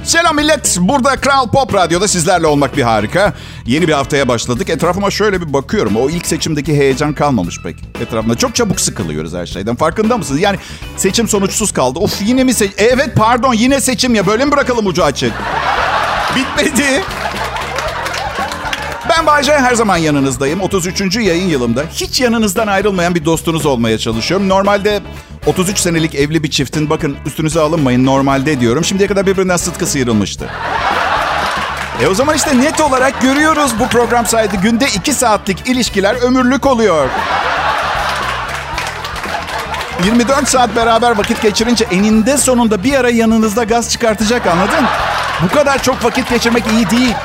Selam 0.04 0.36
millet. 0.36 0.78
Burada 0.82 1.16
Kral 1.16 1.48
Pop 1.48 1.74
Radyo'da 1.74 2.08
sizlerle 2.08 2.48
olmak 2.48 2.78
bir 2.78 2.82
harika. 2.84 3.34
Yeni 3.66 3.88
bir 3.88 3.94
haftaya 3.94 4.28
başladık. 4.28 4.70
Etrafıma 4.70 5.12
şöyle 5.12 5.42
bir 5.42 5.54
bakıyorum. 5.54 5.96
O 5.96 6.10
ilk 6.10 6.28
seçimdeki 6.28 6.78
heyecan 6.78 7.14
kalmamış 7.14 7.62
pek. 7.62 7.76
Etrafında 8.02 8.36
çok 8.36 8.56
çabuk 8.56 8.80
sıkılıyoruz 8.82 9.34
her 9.34 9.46
şeyden. 9.46 9.76
Farkında 9.76 10.18
mısınız? 10.18 10.42
Yani 10.42 10.58
seçim 10.98 11.28
sonuçsuz 11.28 11.72
kaldı. 11.74 12.00
Of 12.00 12.22
yine 12.22 12.44
mi 12.44 12.54
seçim? 12.54 12.76
Evet 12.78 13.10
pardon 13.16 13.54
yine 13.54 13.82
seçim 13.82 14.16
ya. 14.16 14.28
Böyle 14.28 14.46
mi 14.46 14.52
bırakalım 14.52 14.88
ucu 14.88 15.04
açık? 15.04 15.34
Bitmedi. 16.36 17.04
Ben 19.10 19.26
Bayce 19.26 19.52
her 19.52 19.76
zaman 19.76 19.98
yanınızdayım. 19.98 20.62
33. 20.62 21.16
yayın 21.16 21.48
yılımda 21.48 21.84
hiç 21.92 22.22
yanınızdan 22.22 22.68
ayrılmayan 22.68 23.16
bir 23.16 23.26
dostunuz 23.26 23.66
olmaya 23.66 23.98
çalışıyorum. 23.98 24.50
Normalde 24.50 25.02
33 25.46 25.80
senelik 25.80 26.16
evli 26.16 26.44
bir 26.44 26.52
çiftin 26.52 26.90
bakın 26.90 27.18
üstünüze 27.26 27.60
alınmayın 27.60 28.06
normalde 28.06 28.60
diyorum. 28.60 28.86
Şimdiye 28.86 29.08
kadar 29.08 29.26
birbirinden 29.26 29.58
sıtkı 29.58 29.86
sıyrılmıştı. 29.88 30.50
E 32.02 32.08
o 32.08 32.14
zaman 32.14 32.36
işte 32.36 32.60
net 32.62 32.82
olarak 32.82 33.22
görüyoruz 33.22 33.72
bu 33.80 33.88
program 33.88 34.26
sayede 34.26 34.56
günde 34.56 34.86
2 34.96 35.14
saatlik 35.14 35.68
ilişkiler 35.70 36.16
ömürlük 36.16 36.66
oluyor. 36.66 37.10
24 40.06 40.48
saat 40.48 40.76
beraber 40.76 41.18
vakit 41.18 41.42
geçirince 41.42 41.86
eninde 41.92 42.38
sonunda 42.38 42.84
bir 42.84 42.94
ara 42.94 43.10
yanınızda 43.10 43.64
gaz 43.64 43.92
çıkartacak 43.92 44.48
anladın? 44.48 44.86
Bu 45.44 45.56
kadar 45.56 45.84
çok 45.84 46.04
vakit 46.04 46.30
geçirmek 46.30 46.64
iyi 46.72 46.90
değil. 46.90 47.16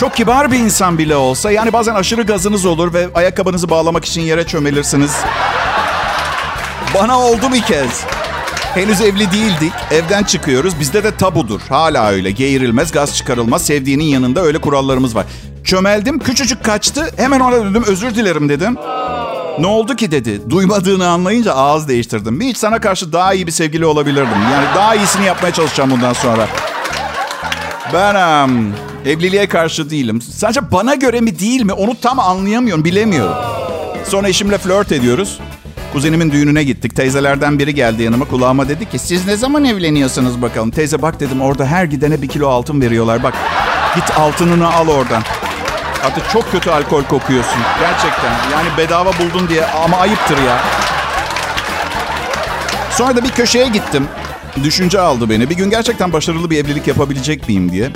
Çok 0.00 0.16
kibar 0.16 0.52
bir 0.52 0.58
insan 0.58 0.98
bile 0.98 1.16
olsa 1.16 1.50
yani 1.50 1.72
bazen 1.72 1.94
aşırı 1.94 2.22
gazınız 2.22 2.66
olur 2.66 2.94
ve 2.94 3.08
ayakkabınızı 3.14 3.70
bağlamak 3.70 4.04
için 4.04 4.20
yere 4.20 4.46
çömelirsiniz. 4.46 5.16
Bana 6.94 7.20
oldu 7.20 7.52
bir 7.52 7.62
kez. 7.62 8.04
Henüz 8.74 9.00
evli 9.00 9.32
değildik. 9.32 9.72
Evden 9.90 10.22
çıkıyoruz. 10.24 10.80
Bizde 10.80 11.04
de 11.04 11.16
tabudur. 11.16 11.60
Hala 11.68 12.10
öyle. 12.10 12.30
Geğirilmez, 12.30 12.92
gaz 12.92 13.16
çıkarılmaz. 13.16 13.66
Sevdiğinin 13.66 14.04
yanında 14.04 14.42
öyle 14.42 14.58
kurallarımız 14.58 15.14
var. 15.14 15.26
Çömeldim. 15.64 16.18
Küçücük 16.18 16.64
kaçtı. 16.64 17.10
Hemen 17.16 17.40
ona 17.40 17.56
dedim 17.56 17.84
özür 17.86 18.14
dilerim 18.14 18.48
dedim. 18.48 18.76
Ne 19.58 19.66
oldu 19.66 19.96
ki 19.96 20.10
dedi. 20.10 20.50
Duymadığını 20.50 21.08
anlayınca 21.08 21.54
ağız 21.54 21.88
değiştirdim. 21.88 22.40
Hiç 22.40 22.56
sana 22.56 22.80
karşı 22.80 23.12
daha 23.12 23.34
iyi 23.34 23.46
bir 23.46 23.52
sevgili 23.52 23.86
olabilirdim. 23.86 24.42
Yani 24.52 24.66
daha 24.74 24.94
iyisini 24.94 25.26
yapmaya 25.26 25.52
çalışacağım 25.52 25.90
bundan 25.90 26.12
sonra. 26.12 26.48
Ben 27.92 28.44
um, 28.44 28.74
evliliğe 29.06 29.48
karşı 29.48 29.90
değilim. 29.90 30.22
Sadece 30.22 30.72
bana 30.72 30.94
göre 30.94 31.20
mi 31.20 31.38
değil 31.38 31.62
mi 31.62 31.72
onu 31.72 32.00
tam 32.00 32.18
anlayamıyorum, 32.20 32.84
bilemiyorum. 32.84 33.34
Sonra 34.04 34.28
eşimle 34.28 34.58
flört 34.58 34.92
ediyoruz. 34.92 35.38
Kuzenimin 35.92 36.32
düğününe 36.32 36.64
gittik. 36.64 36.96
Teyzelerden 36.96 37.58
biri 37.58 37.74
geldi 37.74 38.02
yanıma 38.02 38.24
kulağıma 38.24 38.68
dedi 38.68 38.90
ki 38.90 38.98
siz 38.98 39.26
ne 39.26 39.36
zaman 39.36 39.64
evleniyorsunuz 39.64 40.42
bakalım. 40.42 40.70
Teyze 40.70 41.02
bak 41.02 41.20
dedim 41.20 41.40
orada 41.40 41.66
her 41.66 41.84
gidene 41.84 42.22
bir 42.22 42.28
kilo 42.28 42.48
altın 42.48 42.80
veriyorlar. 42.80 43.22
Bak 43.22 43.34
git 43.94 44.18
altınını 44.18 44.74
al 44.74 44.88
oradan. 44.88 45.22
Artık 46.04 46.30
çok 46.30 46.52
kötü 46.52 46.70
alkol 46.70 47.02
kokuyorsun. 47.02 47.58
Gerçekten. 47.80 48.32
Yani 48.52 48.68
bedava 48.78 49.12
buldun 49.18 49.48
diye 49.48 49.66
ama 49.66 49.96
ayıptır 49.96 50.36
ya. 50.42 50.58
Sonra 52.90 53.16
da 53.16 53.24
bir 53.24 53.30
köşeye 53.30 53.68
gittim. 53.68 54.08
Düşünce 54.64 55.00
aldı 55.00 55.30
beni. 55.30 55.50
Bir 55.50 55.54
gün 55.54 55.70
gerçekten 55.70 56.12
başarılı 56.12 56.50
bir 56.50 56.64
evlilik 56.64 56.86
yapabilecek 56.86 57.48
miyim 57.48 57.72
diye. 57.72 57.90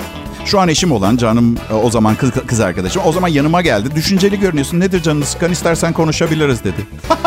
Şu 0.45 0.59
an 0.59 0.67
eşim 0.67 0.91
olan 0.91 1.17
canım 1.17 1.57
e, 1.71 1.73
o 1.73 1.89
zaman 1.89 2.15
kız, 2.15 2.31
kız 2.47 2.59
arkadaşım. 2.59 3.01
O 3.05 3.11
zaman 3.11 3.27
yanıma 3.27 3.61
geldi. 3.61 3.95
Düşünceli 3.95 4.39
görünüyorsun. 4.39 4.79
Nedir 4.79 5.01
canını 5.01 5.25
sıkan 5.25 5.51
istersen 5.51 5.93
konuşabiliriz 5.93 6.63
dedi. 6.63 6.87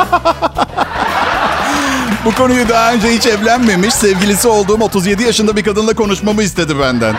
Bu 2.24 2.34
konuyu 2.34 2.68
daha 2.68 2.92
önce 2.92 3.08
hiç 3.08 3.26
evlenmemiş, 3.26 3.94
sevgilisi 3.94 4.48
olduğum 4.48 4.80
37 4.80 5.22
yaşında 5.22 5.56
bir 5.56 5.62
kadınla 5.62 5.94
konuşmamı 5.94 6.42
istedi 6.42 6.78
benden. 6.80 7.16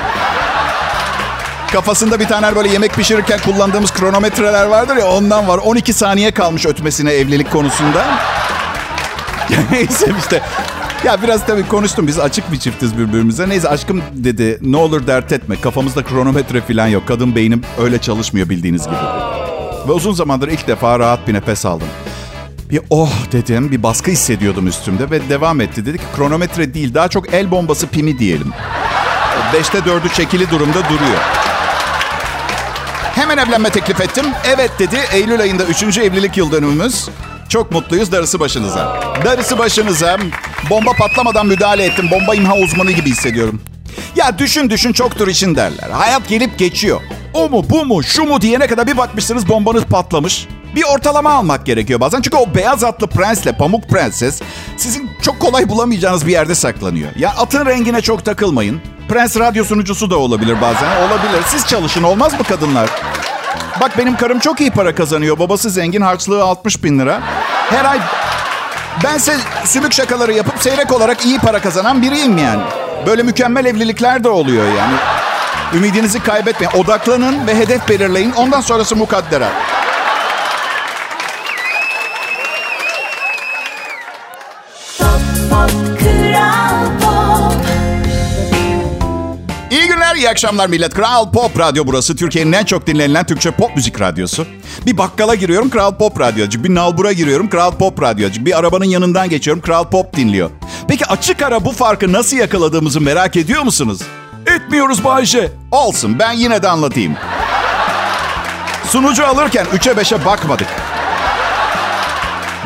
Kafasında 1.71 2.19
bir 2.19 2.27
tane 2.27 2.55
böyle 2.55 2.69
yemek 2.69 2.93
pişirirken 2.93 3.39
kullandığımız 3.39 3.91
kronometreler 3.93 4.65
vardır 4.65 4.95
ya 4.95 5.07
ondan 5.07 5.47
var. 5.47 5.57
12 5.57 5.93
saniye 5.93 6.31
kalmış 6.31 6.65
ötmesine 6.65 7.11
evlilik 7.11 7.51
konusunda. 7.51 8.05
Neyse 9.71 10.11
işte. 10.19 10.41
Ya 11.05 11.21
biraz 11.23 11.45
tabii 11.45 11.67
konuştum. 11.67 12.07
Biz 12.07 12.19
açık 12.19 12.51
bir 12.51 12.59
çiftiz 12.59 12.97
birbirimize. 12.97 13.49
Neyse 13.49 13.69
aşkım 13.69 14.01
dedi. 14.13 14.57
Ne 14.61 14.77
olur 14.77 15.07
dert 15.07 15.31
etme. 15.31 15.61
Kafamızda 15.61 16.03
kronometre 16.03 16.61
falan 16.61 16.87
yok. 16.87 17.07
Kadın 17.07 17.35
beynim 17.35 17.61
öyle 17.81 18.01
çalışmıyor 18.01 18.49
bildiğiniz 18.49 18.85
gibi. 18.85 18.95
Ve 19.87 19.91
uzun 19.91 20.13
zamandır 20.13 20.47
ilk 20.47 20.67
defa 20.67 20.99
rahat 20.99 21.27
bir 21.27 21.33
nefes 21.33 21.65
aldım. 21.65 21.87
Bir 22.69 22.81
oh 22.89 23.11
dedim. 23.31 23.71
Bir 23.71 23.83
baskı 23.83 24.11
hissediyordum 24.11 24.67
üstümde 24.67 25.11
ve 25.11 25.29
devam 25.29 25.61
etti. 25.61 25.85
Dedi 25.85 25.97
ki 25.97 26.03
kronometre 26.15 26.73
değil 26.73 26.93
daha 26.93 27.07
çok 27.07 27.33
el 27.33 27.51
bombası 27.51 27.87
pimi 27.87 28.19
diyelim. 28.19 28.51
Beşte 29.53 29.85
dördü 29.85 30.09
çekili 30.13 30.51
durumda 30.51 30.79
duruyor. 30.89 31.46
Hemen 33.17 33.37
evlenme 33.37 33.69
teklif 33.69 34.01
ettim. 34.01 34.25
Evet 34.55 34.71
dedi. 34.79 34.95
Eylül 35.13 35.41
ayında 35.41 35.63
üçüncü 35.63 36.01
evlilik 36.01 36.37
yıl 36.37 36.51
dönümümüz. 36.51 37.09
Çok 37.49 37.71
mutluyuz. 37.71 38.11
Darısı 38.11 38.39
başınıza. 38.39 39.01
Darısı 39.25 39.57
başınıza. 39.57 40.17
Bomba 40.69 40.91
patlamadan 40.93 41.47
müdahale 41.47 41.83
ettim. 41.85 42.07
Bomba 42.11 42.35
imha 42.35 42.55
uzmanı 42.55 42.91
gibi 42.91 43.09
hissediyorum. 43.09 43.61
Ya 44.15 44.37
düşün 44.37 44.69
düşün 44.69 44.93
çoktur 44.93 45.27
için 45.27 45.55
derler. 45.55 45.89
Hayat 45.89 46.27
gelip 46.27 46.59
geçiyor. 46.59 47.01
O 47.33 47.49
mu 47.49 47.65
bu 47.69 47.85
mu 47.85 48.03
şu 48.03 48.23
mu 48.23 48.41
diyene 48.41 48.67
kadar 48.67 48.87
bir 48.87 48.97
bakmışsınız 48.97 49.49
bombanız 49.49 49.83
patlamış. 49.83 50.47
Bir 50.75 50.83
ortalama 50.83 51.29
almak 51.31 51.65
gerekiyor 51.65 51.99
bazen. 51.99 52.21
Çünkü 52.21 52.37
o 52.37 52.55
beyaz 52.55 52.83
atlı 52.83 53.07
prensle 53.07 53.57
pamuk 53.57 53.89
prenses 53.89 54.41
sizin 54.77 55.09
çok 55.21 55.39
kolay 55.39 55.69
bulamayacağınız 55.69 56.27
bir 56.27 56.31
yerde 56.31 56.55
saklanıyor. 56.55 57.09
Ya 57.15 57.29
atın 57.29 57.65
rengine 57.65 58.01
çok 58.01 58.25
takılmayın. 58.25 58.81
Prens 59.09 59.39
radyo 59.39 59.63
sunucusu 59.63 60.09
da 60.09 60.17
olabilir 60.17 60.61
bazen. 60.61 60.87
Olabilir. 60.87 61.43
Siz 61.47 61.67
çalışın 61.67 62.03
olmaz 62.03 62.33
mı 62.33 62.43
kadınlar? 62.43 62.89
Bak 63.81 63.97
benim 63.97 64.17
karım 64.17 64.39
çok 64.39 64.61
iyi 64.61 64.71
para 64.71 64.95
kazanıyor. 64.95 65.39
Babası 65.39 65.69
zengin 65.69 66.01
harçlığı 66.01 66.43
60 66.43 66.83
bin 66.83 66.99
lira. 66.99 67.19
Her 67.69 67.85
ay 67.85 67.99
bense 69.03 69.37
sümük 69.65 69.93
şakaları 69.93 70.33
yapıp 70.33 70.55
seyrek 70.59 70.91
olarak 70.91 71.25
iyi 71.25 71.39
para 71.39 71.59
kazanan 71.61 72.01
biriyim 72.01 72.37
yani. 72.37 72.61
Böyle 73.05 73.23
mükemmel 73.23 73.65
evlilikler 73.65 74.23
de 74.23 74.29
oluyor 74.29 74.65
yani. 74.65 74.95
Ümidinizi 75.73 76.19
kaybetmeyin. 76.23 76.73
Odaklanın 76.83 77.47
ve 77.47 77.55
hedef 77.55 77.89
belirleyin. 77.89 78.31
Ondan 78.31 78.61
sonrası 78.61 78.95
mukadderat. 78.95 79.51
İyi 90.17 90.29
akşamlar 90.29 90.67
millet. 90.67 90.93
Kral 90.93 91.31
Pop 91.31 91.59
Radyo 91.59 91.83
burası. 91.87 92.15
Türkiye'nin 92.15 92.53
en 92.53 92.65
çok 92.65 92.87
dinlenilen 92.87 93.25
Türkçe 93.25 93.51
pop 93.51 93.75
müzik 93.75 94.01
radyosu. 94.01 94.45
Bir 94.85 94.97
bakkala 94.97 95.35
giriyorum, 95.35 95.69
Kral 95.69 95.97
Pop 95.97 96.19
Radyocu. 96.19 96.63
Bir 96.63 96.75
nalbura 96.75 97.11
giriyorum, 97.11 97.49
Kral 97.49 97.71
Pop 97.71 98.01
Radyocu. 98.01 98.45
Bir 98.45 98.59
arabanın 98.59 98.85
yanından 98.85 99.29
geçiyorum, 99.29 99.61
Kral 99.61 99.83
Pop 99.83 100.15
dinliyor. 100.15 100.49
Peki 100.87 101.05
açık 101.05 101.41
ara 101.41 101.65
bu 101.65 101.71
farkı 101.71 102.13
nasıl 102.13 102.37
yakaladığımızı 102.37 103.01
merak 103.01 103.35
ediyor 103.35 103.63
musunuz? 103.63 104.01
Etmiyoruz 104.55 105.03
Bayşe. 105.03 105.51
Olsun, 105.71 106.19
ben 106.19 106.31
yine 106.31 106.63
de 106.63 106.69
anlatayım. 106.69 107.15
Sunucu 108.89 109.27
alırken 109.27 109.65
3'e 109.65 109.91
5'e 109.93 110.25
bakmadık. 110.25 110.67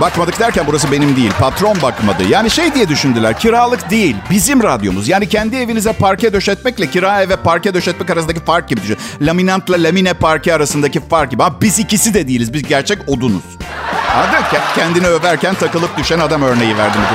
Bakmadık 0.01 0.39
derken 0.39 0.63
burası 0.67 0.91
benim 0.91 1.15
değil. 1.15 1.31
Patron 1.39 1.81
bakmadı. 1.81 2.23
Yani 2.29 2.49
şey 2.49 2.73
diye 2.73 2.89
düşündüler. 2.89 3.39
Kiralık 3.39 3.89
değil. 3.89 4.15
Bizim 4.29 4.63
radyomuz. 4.63 5.07
Yani 5.07 5.29
kendi 5.29 5.55
evinize 5.55 5.93
parke 5.93 6.33
döşetmekle 6.33 6.89
kira 6.89 7.21
eve 7.21 7.35
parke 7.35 7.73
döşetmek 7.73 8.09
arasındaki 8.09 8.45
fark 8.45 8.69
gibi 8.69 8.81
düşün. 8.81 8.97
Laminantla 9.21 9.83
lamine 9.83 10.13
parke 10.13 10.53
arasındaki 10.53 11.07
fark 11.09 11.31
gibi. 11.31 11.43
Ama 11.43 11.61
biz 11.61 11.79
ikisi 11.79 12.13
de 12.13 12.27
değiliz. 12.27 12.53
Biz 12.53 12.63
gerçek 12.63 13.09
odunuz. 13.09 13.43
Anladın? 14.15 14.43
Ke- 14.51 14.75
Kendini 14.75 15.07
överken 15.07 15.55
takılıp 15.55 15.97
düşen 15.97 16.19
adam 16.19 16.41
örneği 16.41 16.77
verdim. 16.77 17.01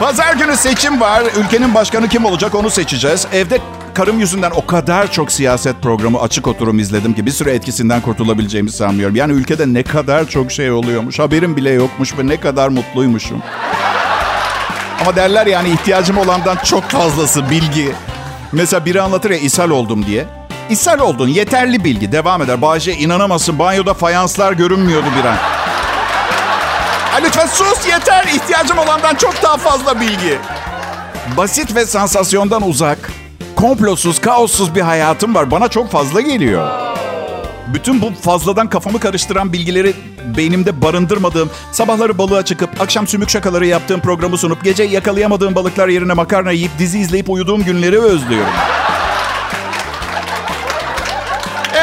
Pazar 0.00 0.34
günü 0.34 0.56
seçim 0.56 1.00
var. 1.00 1.22
Ülkenin 1.36 1.74
başkanı 1.74 2.08
kim 2.08 2.24
olacak 2.24 2.54
onu 2.54 2.70
seçeceğiz. 2.70 3.26
Evde 3.32 3.58
karım 3.98 4.20
yüzünden 4.20 4.50
o 4.50 4.66
kadar 4.66 5.12
çok 5.12 5.32
siyaset 5.32 5.82
programı 5.82 6.20
açık 6.20 6.46
oturum 6.46 6.78
izledim 6.78 7.14
ki 7.14 7.26
bir 7.26 7.30
süre 7.30 7.52
etkisinden 7.52 8.00
kurtulabileceğimi 8.00 8.70
sanmıyorum. 8.70 9.16
Yani 9.16 9.32
ülkede 9.32 9.74
ne 9.74 9.82
kadar 9.82 10.28
çok 10.28 10.52
şey 10.52 10.70
oluyormuş. 10.70 11.18
Haberim 11.18 11.56
bile 11.56 11.70
yokmuş 11.70 12.18
ve 12.18 12.26
ne 12.26 12.40
kadar 12.40 12.68
mutluymuşum. 12.68 13.42
Ama 15.00 15.16
derler 15.16 15.46
yani 15.46 15.68
ihtiyacım 15.68 16.18
olandan 16.18 16.56
çok 16.64 16.84
fazlası 16.84 17.50
bilgi. 17.50 17.92
Mesela 18.52 18.84
biri 18.84 19.02
anlatır 19.02 19.30
ya 19.30 19.38
ishal 19.38 19.70
oldum 19.70 20.06
diye. 20.06 20.26
İshal 20.70 20.98
oldun 20.98 21.28
yeterli 21.28 21.84
bilgi 21.84 22.12
devam 22.12 22.42
eder. 22.42 22.62
Bahçe 22.62 22.92
inanamazsın 22.92 23.58
banyoda 23.58 23.94
fayanslar 23.94 24.52
görünmüyordu 24.52 25.06
bir 25.20 25.24
an. 25.28 25.36
Ay 27.14 27.22
lütfen 27.24 27.46
sus 27.46 27.86
yeter. 27.86 28.24
İhtiyacım 28.34 28.78
olandan 28.78 29.14
çok 29.14 29.42
daha 29.42 29.56
fazla 29.56 30.00
bilgi. 30.00 30.38
Basit 31.36 31.74
ve 31.74 31.86
sansasyondan 31.86 32.68
uzak, 32.68 32.98
komplosuz, 33.58 34.20
kaossuz 34.20 34.74
bir 34.74 34.80
hayatım 34.80 35.34
var. 35.34 35.50
Bana 35.50 35.68
çok 35.68 35.90
fazla 35.90 36.20
geliyor. 36.20 36.70
Bütün 37.74 38.02
bu 38.02 38.12
fazladan 38.20 38.68
kafamı 38.68 39.00
karıştıran 39.00 39.52
bilgileri 39.52 39.94
beynimde 40.36 40.82
barındırmadığım, 40.82 41.50
sabahları 41.72 42.18
balığa 42.18 42.44
çıkıp 42.44 42.80
akşam 42.80 43.06
sümük 43.06 43.30
şakaları 43.30 43.66
yaptığım 43.66 44.00
programı 44.00 44.38
sunup 44.38 44.64
gece 44.64 44.82
yakalayamadığım 44.82 45.54
balıklar 45.54 45.88
yerine 45.88 46.12
makarna 46.12 46.52
yiyip 46.52 46.78
dizi 46.78 46.98
izleyip 46.98 47.30
uyuduğum 47.30 47.64
günleri 47.64 47.98
özlüyorum. 47.98 48.52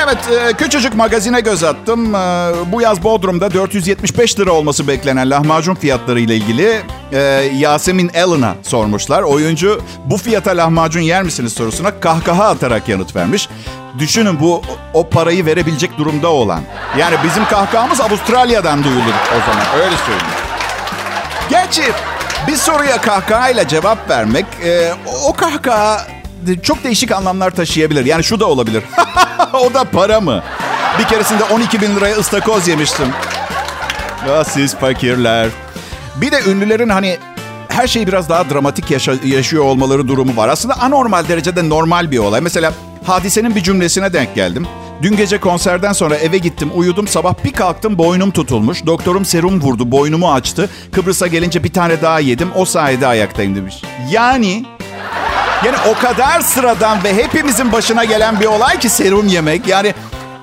Evet, 0.05 0.17
e, 0.49 0.53
küçücük 0.53 0.95
magazine 0.95 1.41
göz 1.41 1.63
attım. 1.63 2.15
E, 2.15 2.51
Bu 2.71 2.81
yaz 2.81 3.03
Bodrum'da 3.03 3.53
475 3.53 4.39
lira 4.39 4.51
olması 4.51 4.87
beklenen 4.87 5.29
lahmacun 5.29 5.75
fiyatları 5.75 6.19
ile 6.19 6.35
ilgili 6.35 6.81
e, 7.11 7.19
Yasemin 7.57 8.09
Allen'a 8.09 8.55
sormuşlar. 8.63 9.21
Oyuncu 9.21 9.81
bu 10.05 10.17
fiyata 10.17 10.51
lahmacun 10.51 11.01
yer 11.01 11.23
misiniz 11.23 11.53
sorusuna 11.53 11.99
kahkaha 11.99 12.49
atarak 12.49 12.89
yanıt 12.89 13.15
vermiş. 13.15 13.49
Düşünün 13.99 14.39
bu 14.39 14.61
o 14.93 15.09
parayı 15.09 15.45
verebilecek 15.45 15.97
durumda 15.97 16.27
olan. 16.27 16.61
Yani 16.97 17.15
bizim 17.23 17.45
kahkahamız 17.45 18.01
Avustralya'dan 18.01 18.83
duyulur 18.83 19.13
o 19.37 19.39
zaman 19.51 19.85
öyle 19.85 19.97
söyleyeyim. 19.97 20.35
Gerçi 21.49 21.83
bir 22.47 22.55
soruya 22.55 23.01
kahkahayla 23.01 23.67
cevap 23.67 24.09
vermek 24.09 24.45
o 25.23 25.33
kahkaha 25.33 26.07
çok 26.63 26.83
değişik 26.83 27.11
anlamlar 27.11 27.51
taşıyabilir. 27.51 28.05
Yani 28.05 28.23
şu 28.23 28.39
da 28.39 28.45
olabilir. 28.45 28.83
o 29.53 29.73
da 29.73 29.83
para 29.83 30.21
mı? 30.21 30.43
Bir 30.99 31.03
keresinde 31.03 31.43
12 31.43 31.81
bin 31.81 31.95
liraya 31.95 32.15
ıstakoz 32.15 32.67
yemiştim. 32.67 33.07
Ya 34.29 34.43
siz 34.43 34.75
fakirler. 34.75 35.49
Bir 36.15 36.31
de 36.31 36.39
ünlülerin 36.47 36.89
hani 36.89 37.17
her 37.69 37.87
şeyi 37.87 38.07
biraz 38.07 38.29
daha 38.29 38.49
dramatik 38.49 38.91
yaşa- 38.91 39.15
yaşıyor 39.25 39.63
olmaları 39.63 40.07
durumu 40.07 40.37
var. 40.37 40.49
Aslında 40.49 40.79
anormal 40.79 41.27
derecede 41.27 41.69
normal 41.69 42.11
bir 42.11 42.17
olay. 42.17 42.41
Mesela 42.41 42.73
hadisenin 43.03 43.55
bir 43.55 43.63
cümlesine 43.63 44.13
denk 44.13 44.35
geldim. 44.35 44.67
Dün 45.01 45.15
gece 45.15 45.37
konserden 45.37 45.93
sonra 45.93 46.15
eve 46.15 46.37
gittim, 46.37 46.71
uyudum. 46.75 47.07
Sabah 47.07 47.33
bir 47.43 47.53
kalktım, 47.53 47.97
boynum 47.97 48.31
tutulmuş. 48.31 48.85
Doktorum 48.85 49.25
serum 49.25 49.61
vurdu, 49.61 49.91
boynumu 49.91 50.31
açtı. 50.33 50.69
Kıbrıs'a 50.91 51.27
gelince 51.27 51.63
bir 51.63 51.73
tane 51.73 52.01
daha 52.01 52.19
yedim. 52.19 52.49
O 52.55 52.65
sayede 52.65 53.07
ayaktayım 53.07 53.55
demiş. 53.55 53.81
Yani 54.11 54.65
yani 55.65 55.77
o 55.89 56.01
kadar 56.01 56.41
sıradan 56.41 57.03
ve 57.03 57.15
hepimizin 57.15 57.71
başına 57.71 58.03
gelen 58.03 58.39
bir 58.39 58.45
olay 58.45 58.79
ki 58.79 58.89
serum 58.89 59.27
yemek. 59.27 59.67
Yani 59.67 59.93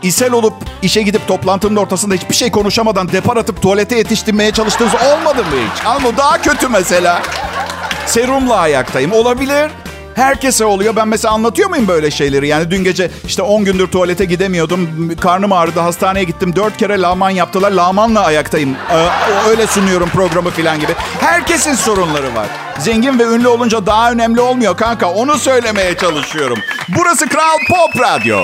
ishal 0.02 0.32
olup 0.32 0.54
işe 0.82 1.02
gidip 1.02 1.28
toplantının 1.28 1.76
ortasında 1.76 2.14
hiçbir 2.14 2.34
şey 2.34 2.50
konuşamadan 2.50 3.12
depar 3.12 3.36
atıp 3.36 3.62
tuvalete 3.62 3.96
yetiştirmeye 3.96 4.52
çalıştığınız 4.52 4.92
olmadı 4.94 5.38
mı 5.38 5.56
hiç? 5.74 5.86
Ama 5.86 6.16
daha 6.16 6.42
kötü 6.42 6.68
mesela. 6.68 7.22
Serumla 8.06 8.56
ayaktayım. 8.56 9.12
Olabilir. 9.12 9.70
Herkese 10.14 10.64
oluyor. 10.64 10.96
Ben 10.96 11.08
mesela 11.08 11.34
anlatıyor 11.34 11.68
muyum 11.70 11.88
böyle 11.88 12.10
şeyleri? 12.10 12.48
Yani 12.48 12.70
dün 12.70 12.84
gece 12.84 13.10
işte 13.26 13.42
10 13.42 13.64
gündür 13.64 13.86
tuvalete 13.86 14.24
gidemiyordum. 14.24 15.12
Karnım 15.20 15.52
ağrıdı. 15.52 15.80
Hastaneye 15.80 16.24
gittim. 16.24 16.56
4 16.56 16.76
kere 16.76 17.00
laman 17.00 17.30
yaptılar. 17.30 17.70
Lamanla 17.70 18.20
ayaktayım. 18.24 18.76
Ee, 18.92 19.08
öyle 19.48 19.66
sunuyorum 19.66 20.08
programı 20.08 20.50
falan 20.50 20.80
gibi. 20.80 20.92
Herkesin 21.20 21.74
sorunları 21.74 22.34
var. 22.34 22.46
Zengin 22.78 23.18
ve 23.18 23.24
ünlü 23.24 23.48
olunca 23.48 23.86
daha 23.86 24.12
önemli 24.12 24.40
olmuyor 24.40 24.76
kanka. 24.76 25.10
Onu 25.10 25.38
söylemeye 25.38 25.96
çalışıyorum. 25.96 26.58
Burası 26.88 27.28
Kral 27.28 27.58
Pop 27.68 28.02
Radyo. 28.02 28.38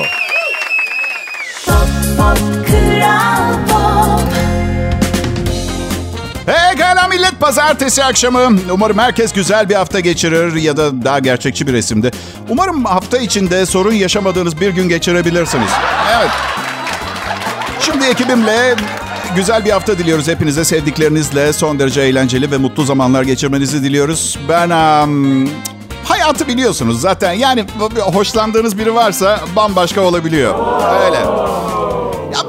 Pop, 1.67 1.89
pop, 2.19 2.39
Kral 2.69 3.53
Pop. 3.69 3.98
Pekala 6.49 7.09
millet 7.09 7.41
pazartesi 7.41 8.05
akşamı. 8.05 8.59
Umarım 8.73 8.99
herkes 8.99 9.33
güzel 9.33 9.69
bir 9.69 9.75
hafta 9.75 10.01
geçirir 10.01 10.55
ya 10.55 10.77
da 10.77 11.05
daha 11.05 11.19
gerçekçi 11.19 11.67
bir 11.67 11.73
resimde. 11.73 12.11
Umarım 12.49 12.85
hafta 12.85 13.19
içinde 13.19 13.67
sorun 13.67 13.93
yaşamadığınız 13.93 14.61
bir 14.61 14.71
gün 14.71 14.89
geçirebilirsiniz. 14.89 15.71
Evet. 16.19 16.31
Şimdi 17.81 18.05
ekibimle 18.05 18.75
güzel 19.37 19.65
bir 19.65 19.71
hafta 19.71 19.99
diliyoruz 19.99 20.29
hepinize. 20.29 20.65
Sevdiklerinizle 20.65 21.53
son 21.53 21.79
derece 21.79 22.01
eğlenceli 22.01 22.51
ve 22.51 22.57
mutlu 22.57 22.85
zamanlar 22.85 23.23
geçirmenizi 23.23 23.83
diliyoruz. 23.85 24.39
Ben 24.49 24.71
am, 24.71 25.47
hayatı 26.05 26.49
biliyorsunuz 26.49 27.01
zaten. 27.01 27.33
Yani 27.33 27.65
hoşlandığınız 28.01 28.79
biri 28.79 28.95
varsa 28.95 29.41
bambaşka 29.57 30.01
olabiliyor. 30.01 30.55
Öyle. 31.05 31.19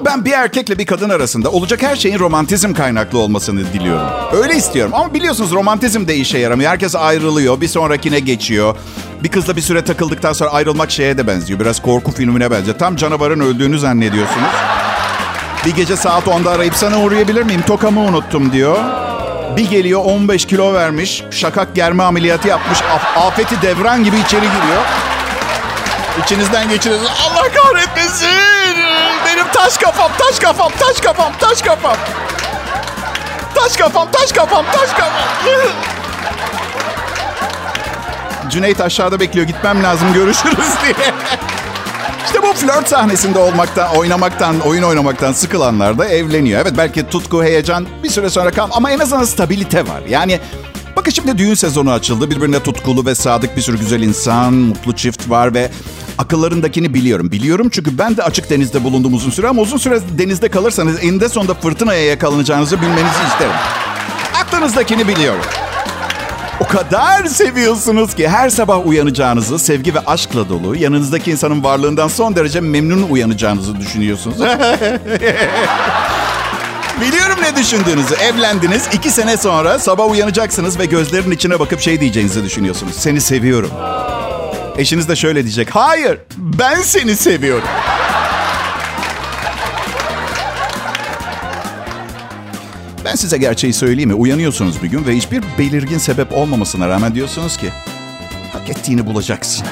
Ben 0.06 0.26
bir 0.26 0.32
erkekle 0.32 0.78
bir 0.78 0.86
kadın 0.86 1.10
arasında 1.10 1.52
olacak 1.52 1.84
her 1.84 1.96
şeyin 1.96 2.20
romantizm 2.20 2.74
kaynaklı 2.74 3.20
olmasını 3.20 3.74
diliyorum. 3.74 4.08
Öyle 4.34 4.56
istiyorum 4.56 4.92
ama 4.96 5.14
biliyorsunuz 5.14 5.52
romantizm 5.52 6.08
de 6.08 6.16
işe 6.16 6.38
yaramıyor. 6.38 6.72
Herkes 6.72 6.96
ayrılıyor, 6.96 7.62
bir 7.62 7.68
sonrakine 7.68 8.20
geçiyor. 8.20 8.76
Bir 9.24 9.30
kızla 9.30 9.56
bir 9.56 9.62
süre 9.62 9.84
takıldıktan 9.84 10.34
sonra 10.34 10.50
ayrılmak 10.50 10.92
şeye 10.92 11.18
de 11.18 11.28
benziyor. 11.28 11.60
Biraz 11.60 11.82
korku 11.82 12.12
filmine 12.12 12.52
benziyor. 12.52 12.78
Tam 12.78 12.96
canavarın 12.96 13.40
öldüğünü 13.40 13.80
zannediyorsunuz. 13.80 14.50
Bir 15.66 15.76
gece 15.76 15.96
saat 15.96 16.24
10'da 16.28 16.52
arayıp 16.52 16.76
sana 16.76 17.00
uğrayabilir 17.02 17.44
miyim? 17.44 17.62
Tokamı 17.68 18.00
unuttum 18.00 18.52
diyor. 18.52 18.78
Bir 19.58 19.70
geliyor 19.70 20.02
15 20.06 20.46
kilo 20.46 20.74
vermiş. 20.74 21.24
Şakak 21.32 21.76
germe 21.76 22.04
ameliyatı 22.04 22.48
yapmış. 22.48 22.80
Af- 22.82 23.18
afeti 23.28 23.62
devran 23.62 24.04
gibi 24.04 24.16
içeri 24.18 24.42
giriyor. 24.42 24.84
İçinizden 26.26 26.70
geçiriyorsunuz. 26.70 27.12
Allah 27.28 27.44
kahretmesin. 27.54 28.49
Taş 29.54 29.78
kafam, 29.78 30.12
taş 30.18 30.40
kafam, 30.40 30.72
taş 30.80 31.02
kafam, 31.02 31.34
taş 31.40 31.62
kafam. 31.62 31.96
Taş 33.56 33.78
kafam, 33.78 34.08
taş 34.12 34.32
kafam, 34.32 34.66
taş 34.72 34.90
kafam. 34.90 35.12
Cüneyt 38.50 38.82
aşağıda 38.82 39.20
bekliyor. 39.20 39.48
Gitmem 39.48 39.84
lazım. 39.84 40.14
Görüşürüz 40.14 40.58
diye. 40.84 41.14
İşte 42.26 42.42
bu 42.42 42.54
flört 42.54 42.88
sahnesinde 42.88 43.40
olmaktan, 43.40 43.96
oynamaktan, 43.96 44.60
oyun 44.60 44.84
oynamaktan 44.84 45.34
sıkılanlar 45.34 45.98
da 45.98 46.06
evleniyor. 46.08 46.62
Evet 46.62 46.74
belki 46.78 47.10
tutku, 47.10 47.44
heyecan 47.44 47.88
bir 48.04 48.10
süre 48.10 48.30
sonra 48.30 48.52
kal 48.52 48.70
ama 48.72 48.92
en 48.92 49.00
azından 49.00 49.24
stabilite 49.24 49.88
var. 49.88 50.02
Yani 50.10 50.40
bakın 50.96 51.12
şimdi 51.12 51.38
düğün 51.38 51.54
sezonu 51.54 51.92
açıldı. 51.92 52.30
Birbirine 52.32 52.64
tutkulu 52.64 53.06
ve 53.06 53.16
sadık 53.16 53.58
bir 53.58 53.62
sürü 53.62 53.80
güzel 53.80 54.02
insan, 54.02 54.54
mutlu 54.54 54.96
çift 54.96 55.30
var 55.30 55.54
ve 55.54 55.72
akıllarındakini 56.20 56.94
biliyorum. 56.94 57.32
Biliyorum 57.32 57.70
çünkü 57.72 57.98
ben 57.98 58.18
de 58.18 58.24
açık 58.24 58.50
denizde 58.50 58.84
bulundum 58.84 59.14
uzun 59.14 59.30
süre 59.30 59.48
ama 59.48 59.62
uzun 59.62 59.78
süre 59.78 60.00
denizde 60.18 60.50
kalırsanız 60.50 61.04
eninde 61.04 61.30
sonunda 61.30 61.54
fırtınaya 61.54 62.06
yakalanacağınızı 62.06 62.82
bilmenizi 62.82 63.24
isterim. 63.32 63.56
Aklınızdakini 64.42 65.08
biliyorum. 65.08 65.42
O 66.60 66.68
kadar 66.68 67.26
seviyorsunuz 67.26 68.16
ki 68.16 68.28
her 68.28 68.50
sabah 68.50 68.88
uyanacağınızı 68.88 69.60
sevgi 69.60 69.94
ve 69.94 70.00
aşkla 70.00 70.50
dolu, 70.50 70.76
yanınızdaki 70.76 71.32
insanın 71.32 71.64
varlığından 71.64 72.08
son 72.08 72.36
derece 72.36 72.62
memnun 72.62 73.02
uyanacağınızı 73.10 73.80
düşünüyorsunuz. 73.80 74.38
Biliyorum 77.02 77.38
ne 77.42 77.56
düşündüğünüzü. 77.56 78.16
Evlendiniz, 78.16 78.88
iki 78.94 79.10
sene 79.10 79.38
sonra 79.38 79.80
sabah 79.80 80.12
uyanacaksınız 80.12 80.80
ve 80.80 80.86
gözlerin 80.86 81.32
içine 81.32 81.60
bakıp 81.60 81.80
şey 81.82 82.02
diyeceğinizi 82.02 82.44
düşünüyorsunuz. 82.44 82.96
Seni 82.96 83.22
seviyorum. 83.22 83.72
Eşiniz 84.78 85.10
de 85.10 85.16
şöyle 85.16 85.44
diyecek. 85.44 85.70
Hayır, 85.76 86.18
ben 86.38 86.82
seni 86.82 87.16
seviyorum. 87.16 87.68
Ben 93.06 93.16
size 93.16 93.38
gerçeği 93.38 93.74
söyleyeyim 93.74 94.10
mi? 94.10 94.16
Uyanıyorsunuz 94.16 94.84
bir 94.84 94.88
gün 94.88 95.06
ve 95.08 95.16
hiçbir 95.16 95.44
belirgin 95.58 95.98
sebep 95.98 96.34
olmamasına 96.34 96.90
rağmen 96.90 97.16
diyorsunuz 97.16 97.58
ki 97.58 97.70
hak 98.54 98.70
ettiğini 98.70 99.06
bulacaksın. 99.06 99.66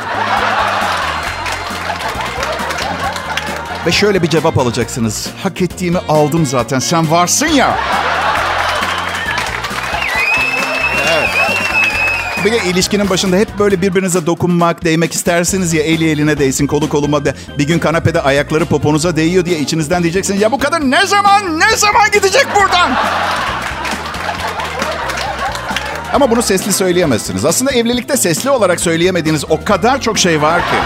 ve 3.87 3.91
şöyle 3.91 4.23
bir 4.23 4.27
cevap 4.27 4.57
alacaksınız. 4.57 5.29
Hak 5.43 5.61
ettiğimi 5.61 5.97
aldım 5.97 6.45
zaten. 6.45 6.79
Sen 6.79 7.11
varsın 7.11 7.47
ya. 7.47 7.77
Bir 12.45 12.51
de 12.51 12.57
ilişkinin 12.65 13.09
başında 13.09 13.37
hep 13.37 13.59
böyle 13.59 13.81
birbirinize 13.81 14.25
dokunmak, 14.25 14.83
değmek 14.83 15.13
istersiniz 15.13 15.73
ya 15.73 15.83
eli 15.83 16.09
eline 16.09 16.37
değsin, 16.39 16.67
kolu 16.67 16.89
koluma 16.89 17.25
de. 17.25 17.33
Bir 17.57 17.67
gün 17.67 17.79
kanepede 17.79 18.21
ayakları 18.21 18.65
poponuza 18.65 19.15
değiyor 19.15 19.45
diye 19.45 19.59
içinizden 19.59 20.03
diyeceksiniz. 20.03 20.41
Ya 20.41 20.51
bu 20.51 20.59
kadın 20.59 20.91
ne 20.91 21.05
zaman, 21.05 21.59
ne 21.59 21.77
zaman 21.77 22.11
gidecek 22.13 22.47
buradan? 22.55 22.91
Ama 26.13 26.31
bunu 26.31 26.41
sesli 26.41 26.73
söyleyemezsiniz. 26.73 27.45
Aslında 27.45 27.71
evlilikte 27.71 28.17
sesli 28.17 28.49
olarak 28.49 28.79
söyleyemediğiniz 28.79 29.45
o 29.49 29.63
kadar 29.63 30.01
çok 30.01 30.17
şey 30.19 30.41
var 30.41 30.61
ki. 30.61 30.77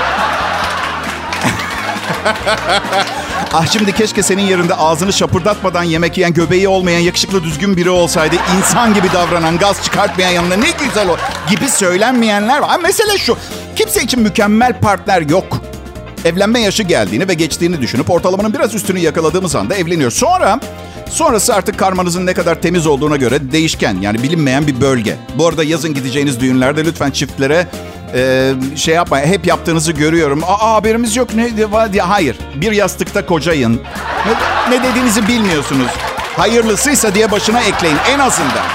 ah 3.54 3.68
şimdi 3.68 3.92
keşke 3.92 4.24
senin 4.24 4.42
yerinde 4.42 4.76
ağzını 4.76 5.14
şapırdatmadan 5.14 5.84
yemek 5.84 6.18
yiyen, 6.18 6.34
göbeği 6.34 6.68
olmayan, 6.68 7.00
yakışıklı 7.00 7.44
düzgün 7.44 7.78
biri 7.78 7.90
olsaydı. 7.90 8.36
insan 8.58 8.94
gibi 8.94 9.08
davranan, 9.14 9.58
gaz 9.58 9.84
çıkartmayan 9.84 10.32
yanında 10.32 10.56
ne 10.56 10.72
güzel 10.72 11.10
o 11.10 11.18
gibi 11.50 11.70
söylenmeyenler 11.70 12.60
var. 12.60 12.70
Ha, 12.70 12.78
mesele 12.78 13.18
şu, 13.18 13.38
kimse 13.76 14.04
için 14.04 14.20
mükemmel 14.20 14.80
partner 14.80 15.22
yok. 15.22 15.71
Evlenme 16.26 16.60
yaşı 16.60 16.84
geldiğini 16.84 17.28
ve 17.28 17.34
geçtiğini 17.34 17.82
düşünüp 17.82 18.10
ortalamanın 18.10 18.54
biraz 18.54 18.76
üstünü 18.76 19.00
yakaladığımız 19.00 19.56
anda 19.56 19.76
evleniyor. 19.76 20.12
Sonra 20.12 20.60
sonrası 21.10 21.56
artık 21.56 21.80
karmanızın 21.80 22.26
ne 22.26 22.34
kadar 22.34 22.62
temiz 22.62 22.88
olduğuna 22.88 23.18
göre 23.18 23.52
değişken 23.52 23.98
yani 24.02 24.24
bilinmeyen 24.24 24.68
bir 24.68 24.82
bölge. 24.82 25.18
Bu 25.36 25.48
arada 25.48 25.64
yazın 25.64 25.94
gideceğiniz 25.94 26.40
düğünlerde 26.40 26.86
lütfen 26.86 27.12
çiftlere 27.12 27.68
e, 28.14 28.52
şey 28.76 28.96
yapmayın. 28.96 29.28
Hep 29.28 29.48
yaptığınızı 29.48 29.92
görüyorum. 29.92 30.44
Aa 30.44 30.74
haberimiz 30.74 31.16
yok 31.16 31.34
ne 31.36 31.58
diye. 31.94 32.02
Hayır. 32.02 32.38
Bir 32.56 32.72
yastıkta 32.72 33.26
kocayın. 33.26 33.82
Ne, 34.26 34.78
ne 34.78 34.84
dediğinizi 34.84 35.28
bilmiyorsunuz. 35.28 35.88
Hayırlısıysa 36.38 37.16
diye 37.16 37.32
başına 37.32 37.62
ekleyin 37.62 37.98
en 38.10 38.20
azından. 38.20 38.66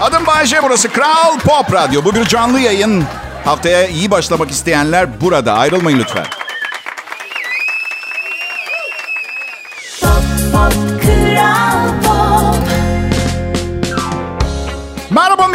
Adım 0.00 0.26
Bayece 0.26 0.62
burası 0.62 0.88
Kral 0.88 1.38
Pop 1.38 1.72
Radyo. 1.72 2.04
Bu 2.04 2.14
bir 2.14 2.24
canlı 2.24 2.60
yayın. 2.60 3.04
Haftaya 3.44 3.86
iyi 3.86 4.10
başlamak 4.10 4.50
isteyenler 4.50 5.20
burada. 5.20 5.52
Ayrılmayın 5.52 5.98
lütfen. 5.98 6.41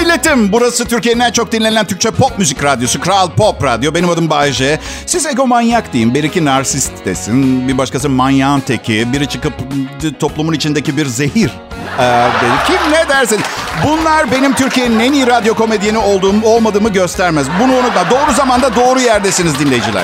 Milletim. 0.07 0.51
Burası 0.51 0.85
Türkiye'nin 0.85 1.19
en 1.19 1.31
çok 1.31 1.51
dinlenen 1.51 1.85
Türkçe 1.85 2.11
pop 2.11 2.39
müzik 2.39 2.63
radyosu. 2.63 2.99
Kral 2.99 3.29
Pop 3.29 3.63
Radyo. 3.63 3.93
Benim 3.93 4.09
adım 4.09 4.29
Bayece. 4.29 4.79
Siz 5.05 5.25
egomanyak 5.25 5.93
deyin. 5.93 6.13
Bir 6.13 6.23
iki 6.23 6.45
narsist 6.45 6.91
desin. 7.05 7.67
Bir 7.67 7.77
başkası 7.77 8.09
manyağın 8.09 8.59
teki. 8.59 9.13
Biri 9.13 9.29
çıkıp 9.29 9.53
toplumun 10.19 10.53
içindeki 10.53 10.97
bir 10.97 11.05
zehir. 11.05 11.51
Ee. 11.99 12.27
Kim 12.67 12.91
ne 12.91 13.09
dersin? 13.09 13.39
Bunlar 13.85 14.31
benim 14.31 14.53
Türkiye'nin 14.53 14.99
en 14.99 15.13
iyi 15.13 15.27
radyo 15.27 15.53
komedyeni 15.53 15.97
olduğum 15.97 16.43
olmadığımı 16.43 16.89
göstermez. 16.89 17.47
Bunu 17.63 17.73
unutma. 17.73 18.09
Doğru 18.09 18.31
zamanda 18.31 18.75
doğru 18.75 18.99
yerdesiniz 18.99 19.59
dinleyiciler. 19.59 20.03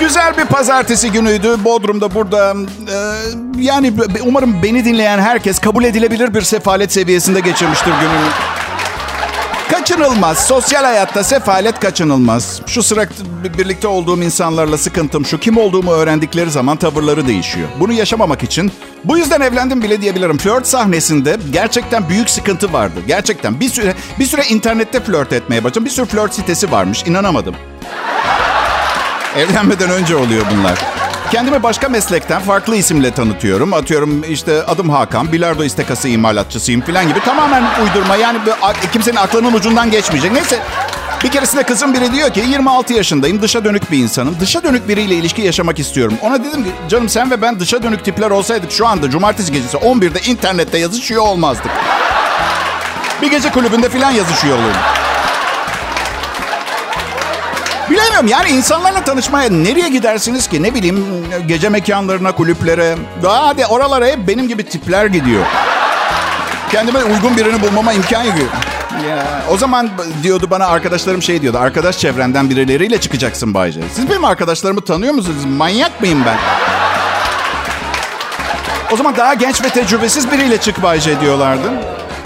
Güzel 0.00 0.36
bir 0.36 0.44
pazartesi 0.44 1.12
günüydü. 1.12 1.64
Bodrum'da 1.64 2.14
burada. 2.14 2.54
Ee, 2.54 3.60
yani 3.60 3.92
umarım 4.26 4.62
beni 4.62 4.84
dinleyen 4.84 5.18
herkes 5.18 5.58
kabul 5.58 5.84
edilebilir 5.84 6.34
bir 6.34 6.42
sefalet 6.42 6.92
seviyesinde 6.92 7.40
geçirmiştir 7.40 7.90
gününü. 7.90 8.28
Kaçınılmaz. 9.70 10.38
Sosyal 10.46 10.84
hayatta 10.84 11.24
sefalet 11.24 11.80
kaçınılmaz. 11.80 12.62
Şu 12.66 12.82
sıra 12.82 13.06
birlikte 13.58 13.88
olduğum 13.88 14.22
insanlarla 14.22 14.78
sıkıntım 14.78 15.26
şu. 15.26 15.40
Kim 15.40 15.56
olduğumu 15.56 15.92
öğrendikleri 15.92 16.50
zaman 16.50 16.76
tavırları 16.76 17.26
değişiyor. 17.26 17.68
Bunu 17.80 17.92
yaşamamak 17.92 18.42
için 18.42 18.72
bu 19.04 19.18
yüzden 19.18 19.40
evlendim 19.40 19.82
bile 19.82 20.00
diyebilirim. 20.00 20.38
Flört 20.38 20.66
sahnesinde 20.66 21.36
gerçekten 21.52 22.08
büyük 22.08 22.30
sıkıntı 22.30 22.72
vardı. 22.72 23.00
Gerçekten 23.06 23.60
bir 23.60 23.68
süre 23.68 23.94
bir 24.18 24.26
süre 24.26 24.42
internette 24.48 25.00
flört 25.00 25.32
etmeye 25.32 25.64
başladım. 25.64 25.84
Bir 25.84 25.90
sürü 25.90 26.06
flört 26.06 26.34
sitesi 26.34 26.72
varmış. 26.72 27.04
İnanamadım. 27.06 27.54
Evlenmeden 29.36 29.90
önce 29.90 30.16
oluyor 30.16 30.44
bunlar. 30.50 30.78
Kendimi 31.30 31.62
başka 31.62 31.88
meslekten 31.88 32.40
farklı 32.40 32.76
isimle 32.76 33.10
tanıtıyorum. 33.10 33.72
Atıyorum 33.72 34.24
işte 34.28 34.62
adım 34.64 34.90
Hakan, 34.90 35.32
bilardo 35.32 35.64
istekası 35.64 36.08
imalatçısıyım 36.08 36.80
falan 36.80 37.08
gibi. 37.08 37.20
Tamamen 37.20 37.64
uydurma 37.84 38.16
yani 38.16 38.38
kimsenin 38.92 39.16
aklının 39.16 39.52
ucundan 39.52 39.90
geçmeyecek. 39.90 40.32
Neyse 40.32 40.62
bir 41.24 41.30
keresinde 41.30 41.62
kızım 41.62 41.94
biri 41.94 42.12
diyor 42.12 42.30
ki 42.30 42.40
26 42.40 42.92
yaşındayım, 42.92 43.42
dışa 43.42 43.64
dönük 43.64 43.90
bir 43.90 43.98
insanım. 43.98 44.36
Dışa 44.40 44.62
dönük 44.62 44.88
biriyle 44.88 45.14
ilişki 45.14 45.42
yaşamak 45.42 45.78
istiyorum. 45.78 46.14
Ona 46.22 46.44
dedim 46.44 46.64
ki 46.64 46.70
canım 46.88 47.08
sen 47.08 47.30
ve 47.30 47.42
ben 47.42 47.60
dışa 47.60 47.82
dönük 47.82 48.04
tipler 48.04 48.30
olsaydık 48.30 48.72
şu 48.72 48.86
anda 48.86 49.10
cumartesi 49.10 49.52
gecesi 49.52 49.76
11'de 49.76 50.20
internette 50.20 50.78
yazışıyor 50.78 51.22
olmazdık. 51.22 51.70
Bir 53.22 53.30
gece 53.30 53.50
kulübünde 53.50 53.88
falan 53.88 54.10
yazışıyor 54.10 54.58
olurduk. 54.58 54.97
Bilemiyorum 57.90 58.28
yani 58.28 58.50
insanlarla 58.50 59.04
tanışmaya 59.04 59.50
nereye 59.50 59.88
gidersiniz 59.88 60.46
ki? 60.46 60.62
Ne 60.62 60.74
bileyim 60.74 61.26
gece 61.46 61.68
mekanlarına, 61.68 62.32
kulüplere. 62.32 62.96
Daha 63.22 63.46
hadi 63.46 63.66
oralara 63.66 64.06
hep 64.06 64.28
benim 64.28 64.48
gibi 64.48 64.64
tipler 64.64 65.06
gidiyor. 65.06 65.44
Kendime 66.70 67.04
uygun 67.04 67.36
birini 67.36 67.62
bulmama 67.62 67.92
imkan 67.92 68.24
yok. 68.24 68.36
Ya, 69.08 69.42
o 69.50 69.56
zaman 69.56 69.90
diyordu 70.22 70.46
bana 70.50 70.66
arkadaşlarım 70.66 71.22
şey 71.22 71.42
diyordu. 71.42 71.58
Arkadaş 71.58 71.98
çevrenden 71.98 72.50
birileriyle 72.50 73.00
çıkacaksın 73.00 73.54
Bayce. 73.54 73.80
Siz 73.94 74.10
benim 74.10 74.24
arkadaşlarımı 74.24 74.80
tanıyor 74.80 75.14
musunuz? 75.14 75.44
Manyak 75.44 76.00
mıyım 76.00 76.22
ben? 76.26 76.36
O 78.92 78.96
zaman 78.96 79.16
daha 79.16 79.34
genç 79.34 79.62
ve 79.64 79.68
tecrübesiz 79.68 80.32
biriyle 80.32 80.58
çık 80.60 80.82
Bayce 80.82 81.20
diyorlardı. 81.20 81.68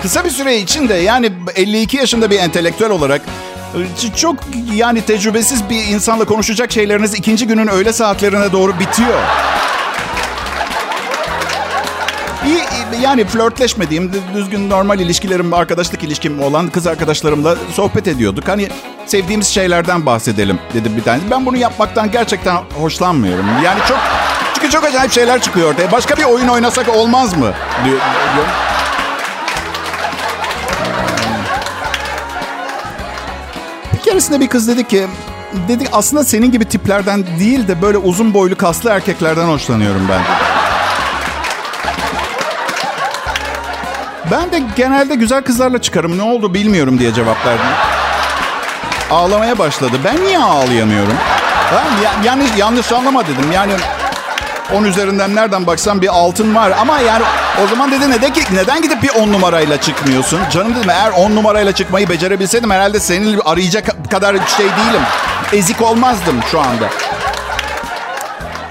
Kısa 0.02 0.24
bir 0.24 0.30
süre 0.30 0.56
içinde 0.56 0.94
yani 0.94 1.32
52 1.54 1.96
yaşında 1.96 2.30
bir 2.30 2.38
entelektüel 2.38 2.90
olarak 2.90 3.22
çok 4.16 4.36
yani 4.74 5.02
tecrübesiz 5.02 5.70
bir 5.70 5.86
insanla 5.86 6.24
konuşacak 6.24 6.72
şeyleriniz 6.72 7.14
ikinci 7.14 7.46
günün 7.46 7.66
öğle 7.66 7.92
saatlerine 7.92 8.52
doğru 8.52 8.78
bitiyor. 8.78 9.18
Yani 13.00 13.24
flörtleşmediğim, 13.24 14.12
düzgün 14.34 14.70
normal 14.70 15.00
ilişkilerim, 15.00 15.54
arkadaşlık 15.54 16.02
ilişkim 16.02 16.42
olan 16.42 16.68
kız 16.68 16.86
arkadaşlarımla 16.86 17.56
sohbet 17.72 18.08
ediyorduk. 18.08 18.48
Hani 18.48 18.68
sevdiğimiz 19.06 19.46
şeylerden 19.46 20.06
bahsedelim 20.06 20.58
dedi 20.74 20.96
bir 20.96 21.02
tanesi. 21.02 21.30
Ben 21.30 21.46
bunu 21.46 21.56
yapmaktan 21.56 22.10
gerçekten 22.10 22.56
hoşlanmıyorum. 22.80 23.46
Yani 23.64 23.80
çok 23.88 23.98
çünkü 24.54 24.70
çok 24.70 24.84
acayip 24.84 25.12
şeyler 25.12 25.40
çıkıyor 25.40 25.72
ortaya. 25.72 25.92
Başka 25.92 26.16
bir 26.16 26.24
oyun 26.24 26.48
oynasak 26.48 26.88
olmaz 26.88 27.36
mı? 27.36 27.52
Diyor, 27.84 27.98
diyor. 28.34 28.71
Keresinde 34.12 34.40
bir 34.40 34.48
kız 34.48 34.68
dedi 34.68 34.88
ki 34.88 35.06
dedi 35.68 35.84
aslında 35.92 36.24
senin 36.24 36.52
gibi 36.52 36.64
tiplerden 36.64 37.24
değil 37.40 37.68
de 37.68 37.82
böyle 37.82 37.98
uzun 37.98 38.34
boylu 38.34 38.56
kaslı 38.56 38.90
erkeklerden 38.90 39.48
hoşlanıyorum 39.48 40.08
ben. 40.08 40.20
Ben 44.30 44.52
de 44.52 44.62
genelde 44.76 45.14
güzel 45.14 45.42
kızlarla 45.42 45.80
çıkarım 45.82 46.18
ne 46.18 46.22
oldu 46.22 46.54
bilmiyorum 46.54 46.98
diye 46.98 47.14
cevap 47.14 47.46
verdim. 47.46 47.66
Ağlamaya 49.10 49.58
başladı. 49.58 49.96
Ben 50.04 50.24
niye 50.24 50.38
ağlayamıyorum? 50.38 51.16
Ha, 51.70 51.82
yanlış, 52.24 52.50
yanlış 52.56 52.92
anlama 52.92 53.22
dedim. 53.22 53.52
Yani 53.54 53.72
10 54.74 54.84
üzerinden 54.84 55.34
nereden 55.34 55.66
baksan 55.66 56.02
bir 56.02 56.08
altın 56.08 56.54
var. 56.54 56.72
Ama 56.80 57.00
yani 57.00 57.24
o 57.64 57.66
zaman 57.66 57.90
dedi 57.92 58.10
neden, 58.10 58.32
neden 58.52 58.82
gidip 58.82 59.02
bir 59.02 59.10
10 59.10 59.32
numarayla 59.32 59.80
çıkmıyorsun? 59.80 60.40
Canım 60.50 60.74
dedim 60.76 60.90
eğer 60.90 61.10
10 61.10 61.30
numarayla 61.30 61.72
çıkmayı 61.72 62.08
becerebilseydim 62.08 62.70
herhalde 62.70 63.00
senin 63.00 63.40
arayacak 63.44 64.10
kadar 64.10 64.36
şey 64.56 64.66
değilim. 64.66 65.02
Ezik 65.52 65.82
olmazdım 65.82 66.40
şu 66.50 66.60
anda. 66.60 66.88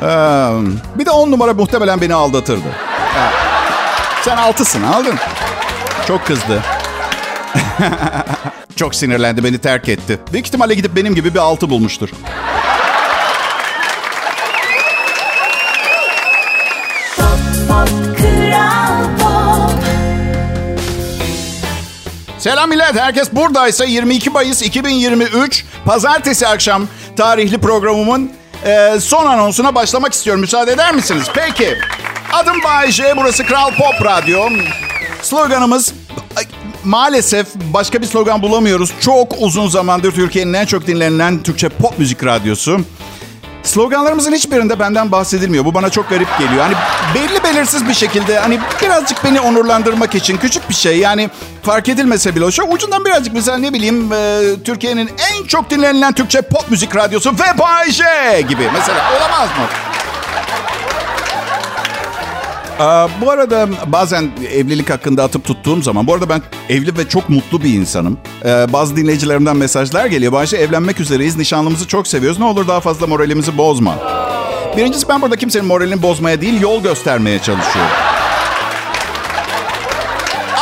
Ee, 0.01 0.99
bir 0.99 1.05
de 1.05 1.11
10 1.11 1.31
numara 1.31 1.53
muhtemelen 1.53 2.01
beni 2.01 2.13
aldatırdı. 2.13 2.67
Evet. 3.19 3.33
Sen 4.23 4.37
altısın 4.37 4.83
aldın. 4.83 5.15
Çok 6.07 6.25
kızdı. 6.25 6.61
Çok 8.75 8.95
sinirlendi 8.95 9.43
beni 9.43 9.57
terk 9.57 9.89
etti. 9.89 10.19
Büyük 10.33 10.47
ihtimalle 10.47 10.73
gidip 10.73 10.95
benim 10.95 11.15
gibi 11.15 11.33
bir 11.33 11.39
altı 11.39 11.69
bulmuştur. 11.69 12.09
Selam 22.41 22.69
millet. 22.69 22.95
Herkes 22.95 23.33
buradaysa 23.33 23.85
22 23.85 24.29
Mayıs 24.29 24.61
2023 24.61 25.65
Pazartesi 25.85 26.47
akşam 26.47 26.87
tarihli 27.15 27.57
programımın 27.57 28.31
e, 28.65 28.99
son 28.99 29.25
anonsuna 29.25 29.75
başlamak 29.75 30.13
istiyorum. 30.13 30.41
Müsaade 30.41 30.71
eder 30.71 30.95
misiniz? 30.95 31.27
Peki. 31.33 31.77
Adım 32.33 32.63
Bayece. 32.63 33.13
Burası 33.17 33.45
Kral 33.45 33.69
Pop 33.69 34.05
Radyo. 34.05 34.49
Sloganımız 35.21 35.93
maalesef 36.83 37.47
başka 37.55 38.01
bir 38.01 38.07
slogan 38.07 38.41
bulamıyoruz. 38.41 38.91
Çok 39.01 39.35
uzun 39.39 39.67
zamandır 39.67 40.11
Türkiye'nin 40.11 40.53
en 40.53 40.65
çok 40.65 40.87
dinlenen 40.87 41.43
Türkçe 41.43 41.69
pop 41.69 41.99
müzik 41.99 42.25
radyosu. 42.25 42.81
Sloganlarımızın 43.63 44.33
hiçbirinde 44.33 44.79
benden 44.79 45.11
bahsedilmiyor. 45.11 45.65
Bu 45.65 45.73
bana 45.73 45.89
çok 45.89 46.09
garip 46.09 46.39
geliyor. 46.39 46.63
Hani 46.63 46.75
belli 47.15 47.43
belirsiz 47.43 47.87
bir 47.87 47.93
şekilde 47.93 48.39
hani 48.39 48.59
birazcık 48.81 49.23
beni 49.23 49.41
onurlandırmak 49.41 50.15
için 50.15 50.37
küçük 50.37 50.69
bir 50.69 50.73
şey. 50.73 50.97
Yani 50.97 51.29
fark 51.63 51.89
edilmese 51.89 52.35
bile 52.35 52.51
şu 52.51 52.63
ucundan 52.63 53.05
birazcık 53.05 53.33
mesela 53.33 53.57
ne 53.57 53.73
bileyim 53.73 54.13
e, 54.13 54.41
Türkiye'nin 54.65 55.09
en 55.31 55.47
çok 55.47 55.69
dinlenilen 55.69 56.13
Türkçe 56.13 56.41
pop 56.41 56.71
müzik 56.71 56.95
radyosu 56.95 57.31
ve 57.31 57.59
Bayşe 57.59 58.41
gibi 58.49 58.69
mesela 58.73 59.11
olamaz 59.17 59.49
mı? 59.49 59.90
Bu 63.21 63.31
arada 63.31 63.67
bazen 63.85 64.29
evlilik 64.53 64.89
hakkında 64.89 65.23
atıp 65.23 65.45
tuttuğum 65.45 65.81
zaman, 65.81 66.07
bu 66.07 66.13
arada 66.13 66.29
ben 66.29 66.41
evli 66.69 66.97
ve 66.97 67.09
çok 67.09 67.29
mutlu 67.29 67.63
bir 67.63 67.73
insanım. 67.73 68.17
Ee, 68.45 68.73
bazı 68.73 68.95
dinleyicilerimden 68.95 69.57
mesajlar 69.57 70.05
geliyor. 70.05 70.31
Bayşe 70.31 70.57
evlenmek 70.57 70.99
üzereyiz, 70.99 71.37
nişanlımızı 71.37 71.87
çok 71.87 72.07
seviyoruz. 72.07 72.39
Ne 72.39 72.45
olur 72.45 72.67
daha 72.67 72.79
fazla 72.79 73.07
moralimizi 73.07 73.57
bozma. 73.57 73.95
Birincisi 74.77 75.09
ben 75.09 75.21
burada 75.21 75.35
kimsenin 75.35 75.65
moralini 75.65 76.01
bozmaya 76.01 76.41
değil, 76.41 76.61
yol 76.61 76.83
göstermeye 76.83 77.39
çalışıyorum. 77.39 77.91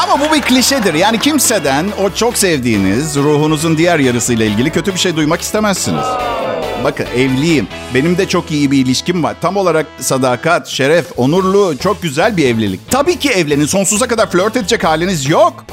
Ama 0.04 0.26
bu 0.26 0.34
bir 0.34 0.42
klişedir. 0.42 0.94
Yani 0.94 1.20
kimseden 1.20 1.86
o 2.04 2.10
çok 2.10 2.38
sevdiğiniz 2.38 3.16
ruhunuzun 3.16 3.78
diğer 3.78 4.00
yarısıyla 4.00 4.46
ilgili 4.46 4.70
kötü 4.70 4.94
bir 4.94 5.00
şey 5.00 5.16
duymak 5.16 5.42
istemezsiniz. 5.42 6.06
Bakın 6.84 7.06
evliyim. 7.16 7.68
Benim 7.94 8.18
de 8.18 8.28
çok 8.28 8.52
iyi 8.52 8.72
bir 8.72 8.78
ilişkim 8.78 9.24
var. 9.24 9.36
Tam 9.42 9.58
olarak 9.58 9.86
sadakat, 10.00 10.68
şeref, 10.68 11.06
onurlu, 11.18 11.78
çok 11.78 12.02
güzel 12.02 12.38
bir 12.38 12.46
evlilik. 12.46 12.92
Tabii 12.92 13.20
ki 13.20 13.30
evlenin. 13.30 13.66
Sonsuza 13.66 14.08
kadar 14.08 14.30
flört 14.32 14.58
edecek 14.58 14.84
haliniz 14.84 15.30
yok. 15.30 15.66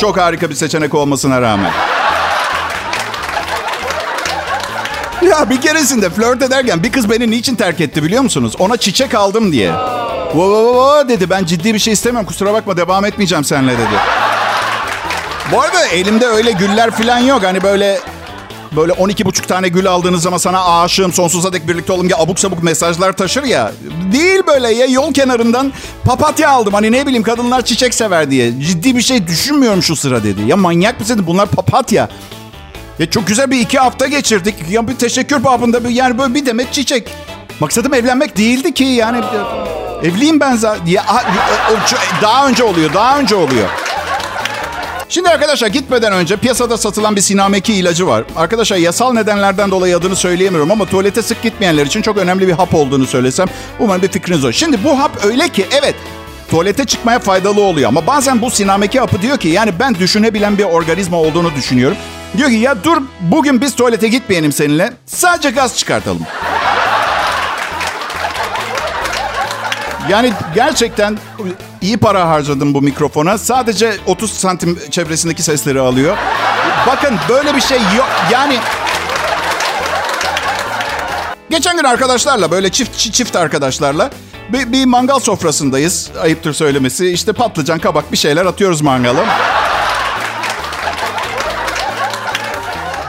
Çok 0.00 0.18
harika 0.18 0.50
bir 0.50 0.54
seçenek 0.54 0.94
olmasına 0.94 1.40
rağmen. 1.40 1.72
Ya 5.22 5.50
bir 5.50 5.60
keresinde 5.60 6.10
flört 6.10 6.42
ederken 6.42 6.82
bir 6.82 6.92
kız 6.92 7.10
beni 7.10 7.30
niçin 7.30 7.54
terk 7.54 7.80
etti 7.80 8.02
biliyor 8.02 8.22
musunuz? 8.22 8.54
Ona 8.58 8.76
çiçek 8.76 9.14
aldım 9.14 9.52
diye. 9.52 9.72
Wo, 10.32 10.42
wo, 10.42 10.72
wo, 10.72 11.08
dedi 11.08 11.30
ben 11.30 11.44
ciddi 11.44 11.74
bir 11.74 11.78
şey 11.78 11.92
istemiyorum 11.92 12.26
kusura 12.26 12.52
bakma 12.52 12.76
devam 12.76 13.04
etmeyeceğim 13.04 13.44
seninle 13.44 13.72
dedi. 13.72 13.98
Bu 15.52 15.60
arada 15.60 15.86
elimde 15.86 16.26
öyle 16.26 16.52
güller 16.52 16.90
falan 16.90 17.18
yok. 17.18 17.42
Hani 17.44 17.62
böyle 17.62 18.00
böyle 18.76 18.92
12 18.92 19.24
buçuk 19.24 19.48
tane 19.48 19.68
gül 19.68 19.86
aldığınız 19.86 20.22
zaman 20.22 20.38
sana 20.38 20.80
aşığım 20.82 21.12
sonsuza 21.12 21.52
dek 21.52 21.68
birlikte 21.68 21.92
olalım 21.92 22.08
diye 22.08 22.18
abuk 22.18 22.38
sabuk 22.38 22.62
mesajlar 22.62 23.12
taşır 23.12 23.44
ya. 23.44 23.72
Değil 24.12 24.42
böyle 24.46 24.68
ya 24.74 24.86
yol 24.86 25.12
kenarından 25.14 25.72
papatya 26.04 26.50
aldım. 26.50 26.74
Hani 26.74 26.92
ne 26.92 27.06
bileyim 27.06 27.22
kadınlar 27.22 27.64
çiçek 27.64 27.94
sever 27.94 28.30
diye. 28.30 28.60
Ciddi 28.60 28.96
bir 28.96 29.02
şey 29.02 29.26
düşünmüyorum 29.26 29.82
şu 29.82 29.96
sıra 29.96 30.22
dedi. 30.24 30.42
Ya 30.46 30.56
manyak 30.56 31.00
mısın 31.00 31.24
bunlar 31.26 31.46
papatya. 31.48 32.08
Ya 32.98 33.10
çok 33.10 33.26
güzel 33.26 33.50
bir 33.50 33.60
iki 33.60 33.78
hafta 33.78 34.06
geçirdik. 34.06 34.54
Ya 34.70 34.88
bir 34.88 34.94
teşekkür 34.94 35.44
babında 35.44 35.84
bir 35.84 35.88
yani 35.90 36.18
böyle 36.18 36.34
bir 36.34 36.46
demet 36.46 36.72
çiçek. 36.72 37.08
Maksadım 37.60 37.94
evlenmek 37.94 38.36
değildi 38.36 38.74
ki 38.74 38.84
yani. 38.84 39.20
Evliyim 40.02 40.40
ben 40.40 40.56
zaten. 40.56 40.86
Ya, 40.86 41.04
daha 42.22 42.48
önce 42.48 42.64
oluyor, 42.64 42.94
daha 42.94 43.18
önce 43.18 43.34
oluyor. 43.34 43.68
Şimdi 45.10 45.28
arkadaşlar 45.28 45.68
gitmeden 45.68 46.12
önce 46.12 46.36
piyasada 46.36 46.78
satılan 46.78 47.16
bir 47.16 47.20
sinameki 47.20 47.74
ilacı 47.74 48.06
var. 48.06 48.24
Arkadaşlar 48.36 48.76
yasal 48.76 49.12
nedenlerden 49.12 49.70
dolayı 49.70 49.96
adını 49.96 50.16
söyleyemiyorum 50.16 50.70
ama 50.70 50.86
tuvalete 50.86 51.22
sık 51.22 51.42
gitmeyenler 51.42 51.86
için 51.86 52.02
çok 52.02 52.16
önemli 52.16 52.48
bir 52.48 52.52
hap 52.52 52.74
olduğunu 52.74 53.06
söylesem 53.06 53.46
umarım 53.78 54.02
bir 54.02 54.08
fikriniz 54.08 54.44
olur. 54.44 54.52
Şimdi 54.52 54.84
bu 54.84 54.98
hap 54.98 55.24
öyle 55.24 55.48
ki 55.48 55.66
evet 55.80 55.94
tuvalete 56.50 56.84
çıkmaya 56.84 57.18
faydalı 57.18 57.60
oluyor 57.60 57.88
ama 57.88 58.06
bazen 58.06 58.42
bu 58.42 58.50
sinameki 58.50 59.00
hapı 59.00 59.22
diyor 59.22 59.38
ki 59.38 59.48
yani 59.48 59.72
ben 59.80 59.94
düşünebilen 59.94 60.58
bir 60.58 60.64
organizma 60.64 61.16
olduğunu 61.16 61.54
düşünüyorum. 61.54 61.96
Diyor 62.36 62.48
ki 62.48 62.56
ya 62.56 62.84
dur 62.84 63.02
bugün 63.20 63.60
biz 63.60 63.74
tuvalete 63.74 64.08
gitmeyelim 64.08 64.52
seninle 64.52 64.92
sadece 65.06 65.50
gaz 65.50 65.76
çıkartalım. 65.76 66.22
Yani 70.08 70.32
gerçekten 70.54 71.18
iyi 71.80 71.96
para 71.96 72.28
harcadım 72.28 72.74
bu 72.74 72.82
mikrofona. 72.82 73.38
Sadece 73.38 73.96
30 74.06 74.32
santim 74.32 74.78
çevresindeki 74.90 75.42
sesleri 75.42 75.80
alıyor. 75.80 76.16
Bakın 76.86 77.16
böyle 77.28 77.56
bir 77.56 77.60
şey 77.60 77.78
yok. 77.78 78.08
Yani 78.32 78.58
Geçen 81.50 81.76
gün 81.76 81.84
arkadaşlarla 81.84 82.50
böyle 82.50 82.70
çift 82.70 82.98
çift 82.98 83.36
arkadaşlarla 83.36 84.10
bir, 84.52 84.72
bir 84.72 84.84
mangal 84.84 85.18
sofrasındayız. 85.18 86.10
Ayıptır 86.22 86.52
söylemesi. 86.52 87.10
İşte 87.10 87.32
patlıcan, 87.32 87.78
kabak 87.78 88.12
bir 88.12 88.16
şeyler 88.16 88.46
atıyoruz 88.46 88.80
mangala. 88.80 89.24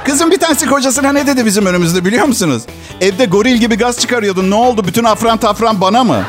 Kızım 0.05 0.31
bir 0.31 0.39
tanesi 0.39 0.65
kocasına 0.65 1.12
ne 1.12 1.27
dedi 1.27 1.45
bizim 1.45 1.65
önümüzde 1.65 2.05
biliyor 2.05 2.25
musunuz? 2.25 2.63
Evde 3.01 3.25
goril 3.25 3.55
gibi 3.55 3.77
gaz 3.77 3.99
çıkarıyordun. 3.99 4.51
Ne 4.51 4.55
oldu? 4.55 4.83
Bütün 4.88 5.03
afran 5.03 5.38
tafran 5.38 5.81
bana 5.81 6.03
mı? 6.03 6.23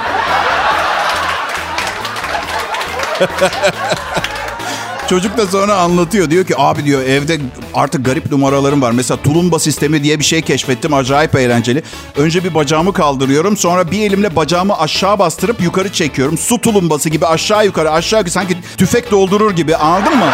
Çocuk 5.09 5.37
da 5.37 5.47
sonra 5.47 5.75
anlatıyor. 5.75 6.31
Diyor 6.31 6.45
ki 6.45 6.55
abi 6.59 6.85
diyor 6.85 7.03
evde 7.03 7.39
artık 7.75 8.05
garip 8.05 8.31
numaralarım 8.33 8.83
var. 8.83 8.91
Mesela 8.91 9.23
tulumba 9.23 9.59
sistemi 9.59 10.03
diye 10.03 10.19
bir 10.19 10.25
şey 10.25 10.43
keşfettim. 10.43 10.95
Acayip 10.95 11.35
eğlenceli. 11.35 11.83
Önce 12.17 12.45
bir 12.45 12.55
bacağımı 12.55 12.93
kaldırıyorum. 12.93 13.57
Sonra 13.57 13.91
bir 13.91 14.01
elimle 14.01 14.37
bacağımı 14.37 14.79
aşağı 14.79 15.19
bastırıp 15.19 15.61
yukarı 15.63 15.93
çekiyorum. 15.93 16.39
Su 16.39 16.61
tulumbası 16.61 17.09
gibi 17.09 17.27
aşağı 17.27 17.65
yukarı 17.65 17.91
aşağı. 17.91 18.31
Sanki 18.31 18.57
tüfek 18.77 19.11
doldurur 19.11 19.51
gibi. 19.51 19.77
Anladın 19.77 20.19
mı? 20.19 20.31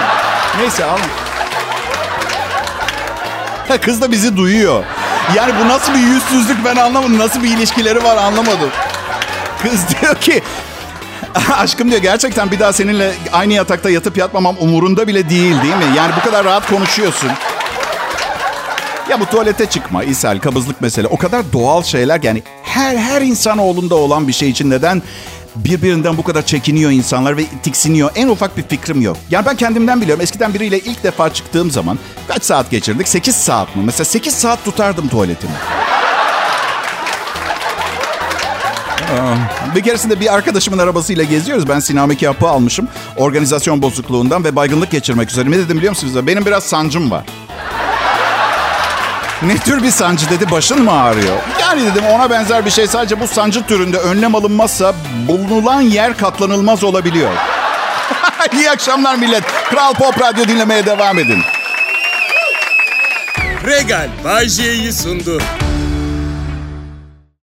Neyse 0.61 0.85
alın. 0.85 1.01
Kız 3.83 4.01
da 4.01 4.13
bizi 4.13 4.37
duyuyor. 4.37 4.85
Yani 5.37 5.53
bu 5.61 5.69
nasıl 5.69 5.95
bir 5.95 5.99
yüzsüzlük 5.99 6.65
ben 6.65 6.77
anlamadım. 6.77 7.19
Nasıl 7.19 7.43
bir 7.43 7.57
ilişkileri 7.57 8.05
var 8.05 8.17
anlamadım. 8.17 8.71
Kız 9.63 9.81
diyor 9.89 10.15
ki 10.15 10.43
Aşkım 11.59 11.91
diyor 11.91 12.03
gerçekten 12.03 12.51
bir 12.51 12.59
daha 12.59 12.73
seninle 12.73 13.13
aynı 13.33 13.53
yatakta 13.53 13.91
yatıp 13.91 14.17
yatmamam 14.17 14.57
umurunda 14.61 15.07
bile 15.07 15.31
değil 15.31 15.63
değil 15.63 15.77
mi? 15.77 15.97
Yani 15.97 16.13
bu 16.21 16.25
kadar 16.25 16.45
rahat 16.45 16.71
konuşuyorsun. 16.71 17.31
Ya 19.11 19.21
bu 19.21 19.27
tuvalete 19.27 19.67
çıkma, 19.67 20.05
ishal, 20.05 20.39
kabızlık 20.39 20.81
mesele 20.81 21.07
o 21.07 21.17
kadar 21.17 21.53
doğal 21.53 21.83
şeyler 21.83 22.23
yani 22.23 22.43
her 22.63 22.97
her 22.97 23.23
insan 23.23 23.59
oğlunda 23.59 23.95
olan 23.95 24.29
bir 24.29 24.33
şey 24.33 24.51
için 24.51 24.71
neden 24.71 25.03
birbirinden 25.57 26.17
bu 26.17 26.23
kadar 26.23 26.43
çekiniyor 26.43 26.91
insanlar 26.91 27.37
ve 27.37 27.45
tiksiniyor. 27.63 28.11
En 28.15 28.29
ufak 28.29 28.57
bir 28.57 28.63
fikrim 28.63 29.01
yok. 29.01 29.17
Yani 29.31 29.47
ben 29.47 29.57
kendimden 29.57 30.01
biliyorum. 30.01 30.23
Eskiden 30.23 30.55
biriyle 30.55 30.79
ilk 30.79 31.05
defa 31.05 31.33
çıktığım 31.33 31.71
zaman 31.71 31.99
kaç 32.29 32.45
saat 32.45 32.71
geçirdik? 32.71 33.09
8 33.09 33.37
saat 33.37 33.77
mi? 33.77 33.83
Mesela 33.87 34.05
8 34.05 34.35
saat 34.35 34.65
tutardım 34.65 35.09
tuvaletimi. 35.09 35.53
Bir 39.75 39.83
keresinde 39.83 40.21
bir 40.21 40.35
arkadaşımın 40.35 40.79
arabasıyla 40.79 41.25
geziyoruz. 41.25 41.69
Ben 41.69 41.81
sinameki 41.81 42.27
hapı 42.27 42.49
almışım. 42.49 42.89
Organizasyon 43.17 43.83
bozukluğundan 43.83 44.45
ve 44.45 44.57
baygınlık 44.57 44.91
geçirmek 44.91 45.31
üzere. 45.31 45.51
Ne 45.51 45.59
dedim 45.59 45.77
biliyor 45.77 45.91
musunuz? 45.91 46.27
Benim 46.27 46.47
biraz 46.47 46.65
sancım 46.65 47.11
var. 47.11 47.25
Ne 49.43 49.57
tür 49.59 49.83
bir 49.83 49.91
sancı 49.91 50.31
dedi 50.31 50.51
başın 50.51 50.83
mı 50.83 50.93
ağrıyor? 50.93 51.37
Yani 51.61 51.87
dedim 51.87 52.05
ona 52.07 52.31
benzer 52.31 52.65
bir 52.65 52.71
şey 52.71 52.87
sadece 52.87 53.21
bu 53.21 53.27
sancı 53.27 53.67
türünde 53.67 53.99
önlem 53.99 54.35
alınmazsa 54.35 54.95
bulunulan 55.29 55.81
yer 55.81 56.17
katlanılmaz 56.17 56.85
olabiliyor. 56.85 57.31
İyi 58.53 58.71
akşamlar 58.71 59.17
millet. 59.17 59.45
Kral 59.71 59.95
Pop 59.95 60.23
Radyo 60.23 60.49
dinlemeye 60.49 60.87
devam 60.87 61.19
edin. 61.19 61.43
Regal 63.67 64.09
Bay 64.25 64.49
J'yi 64.49 64.93
sundu. 64.93 65.39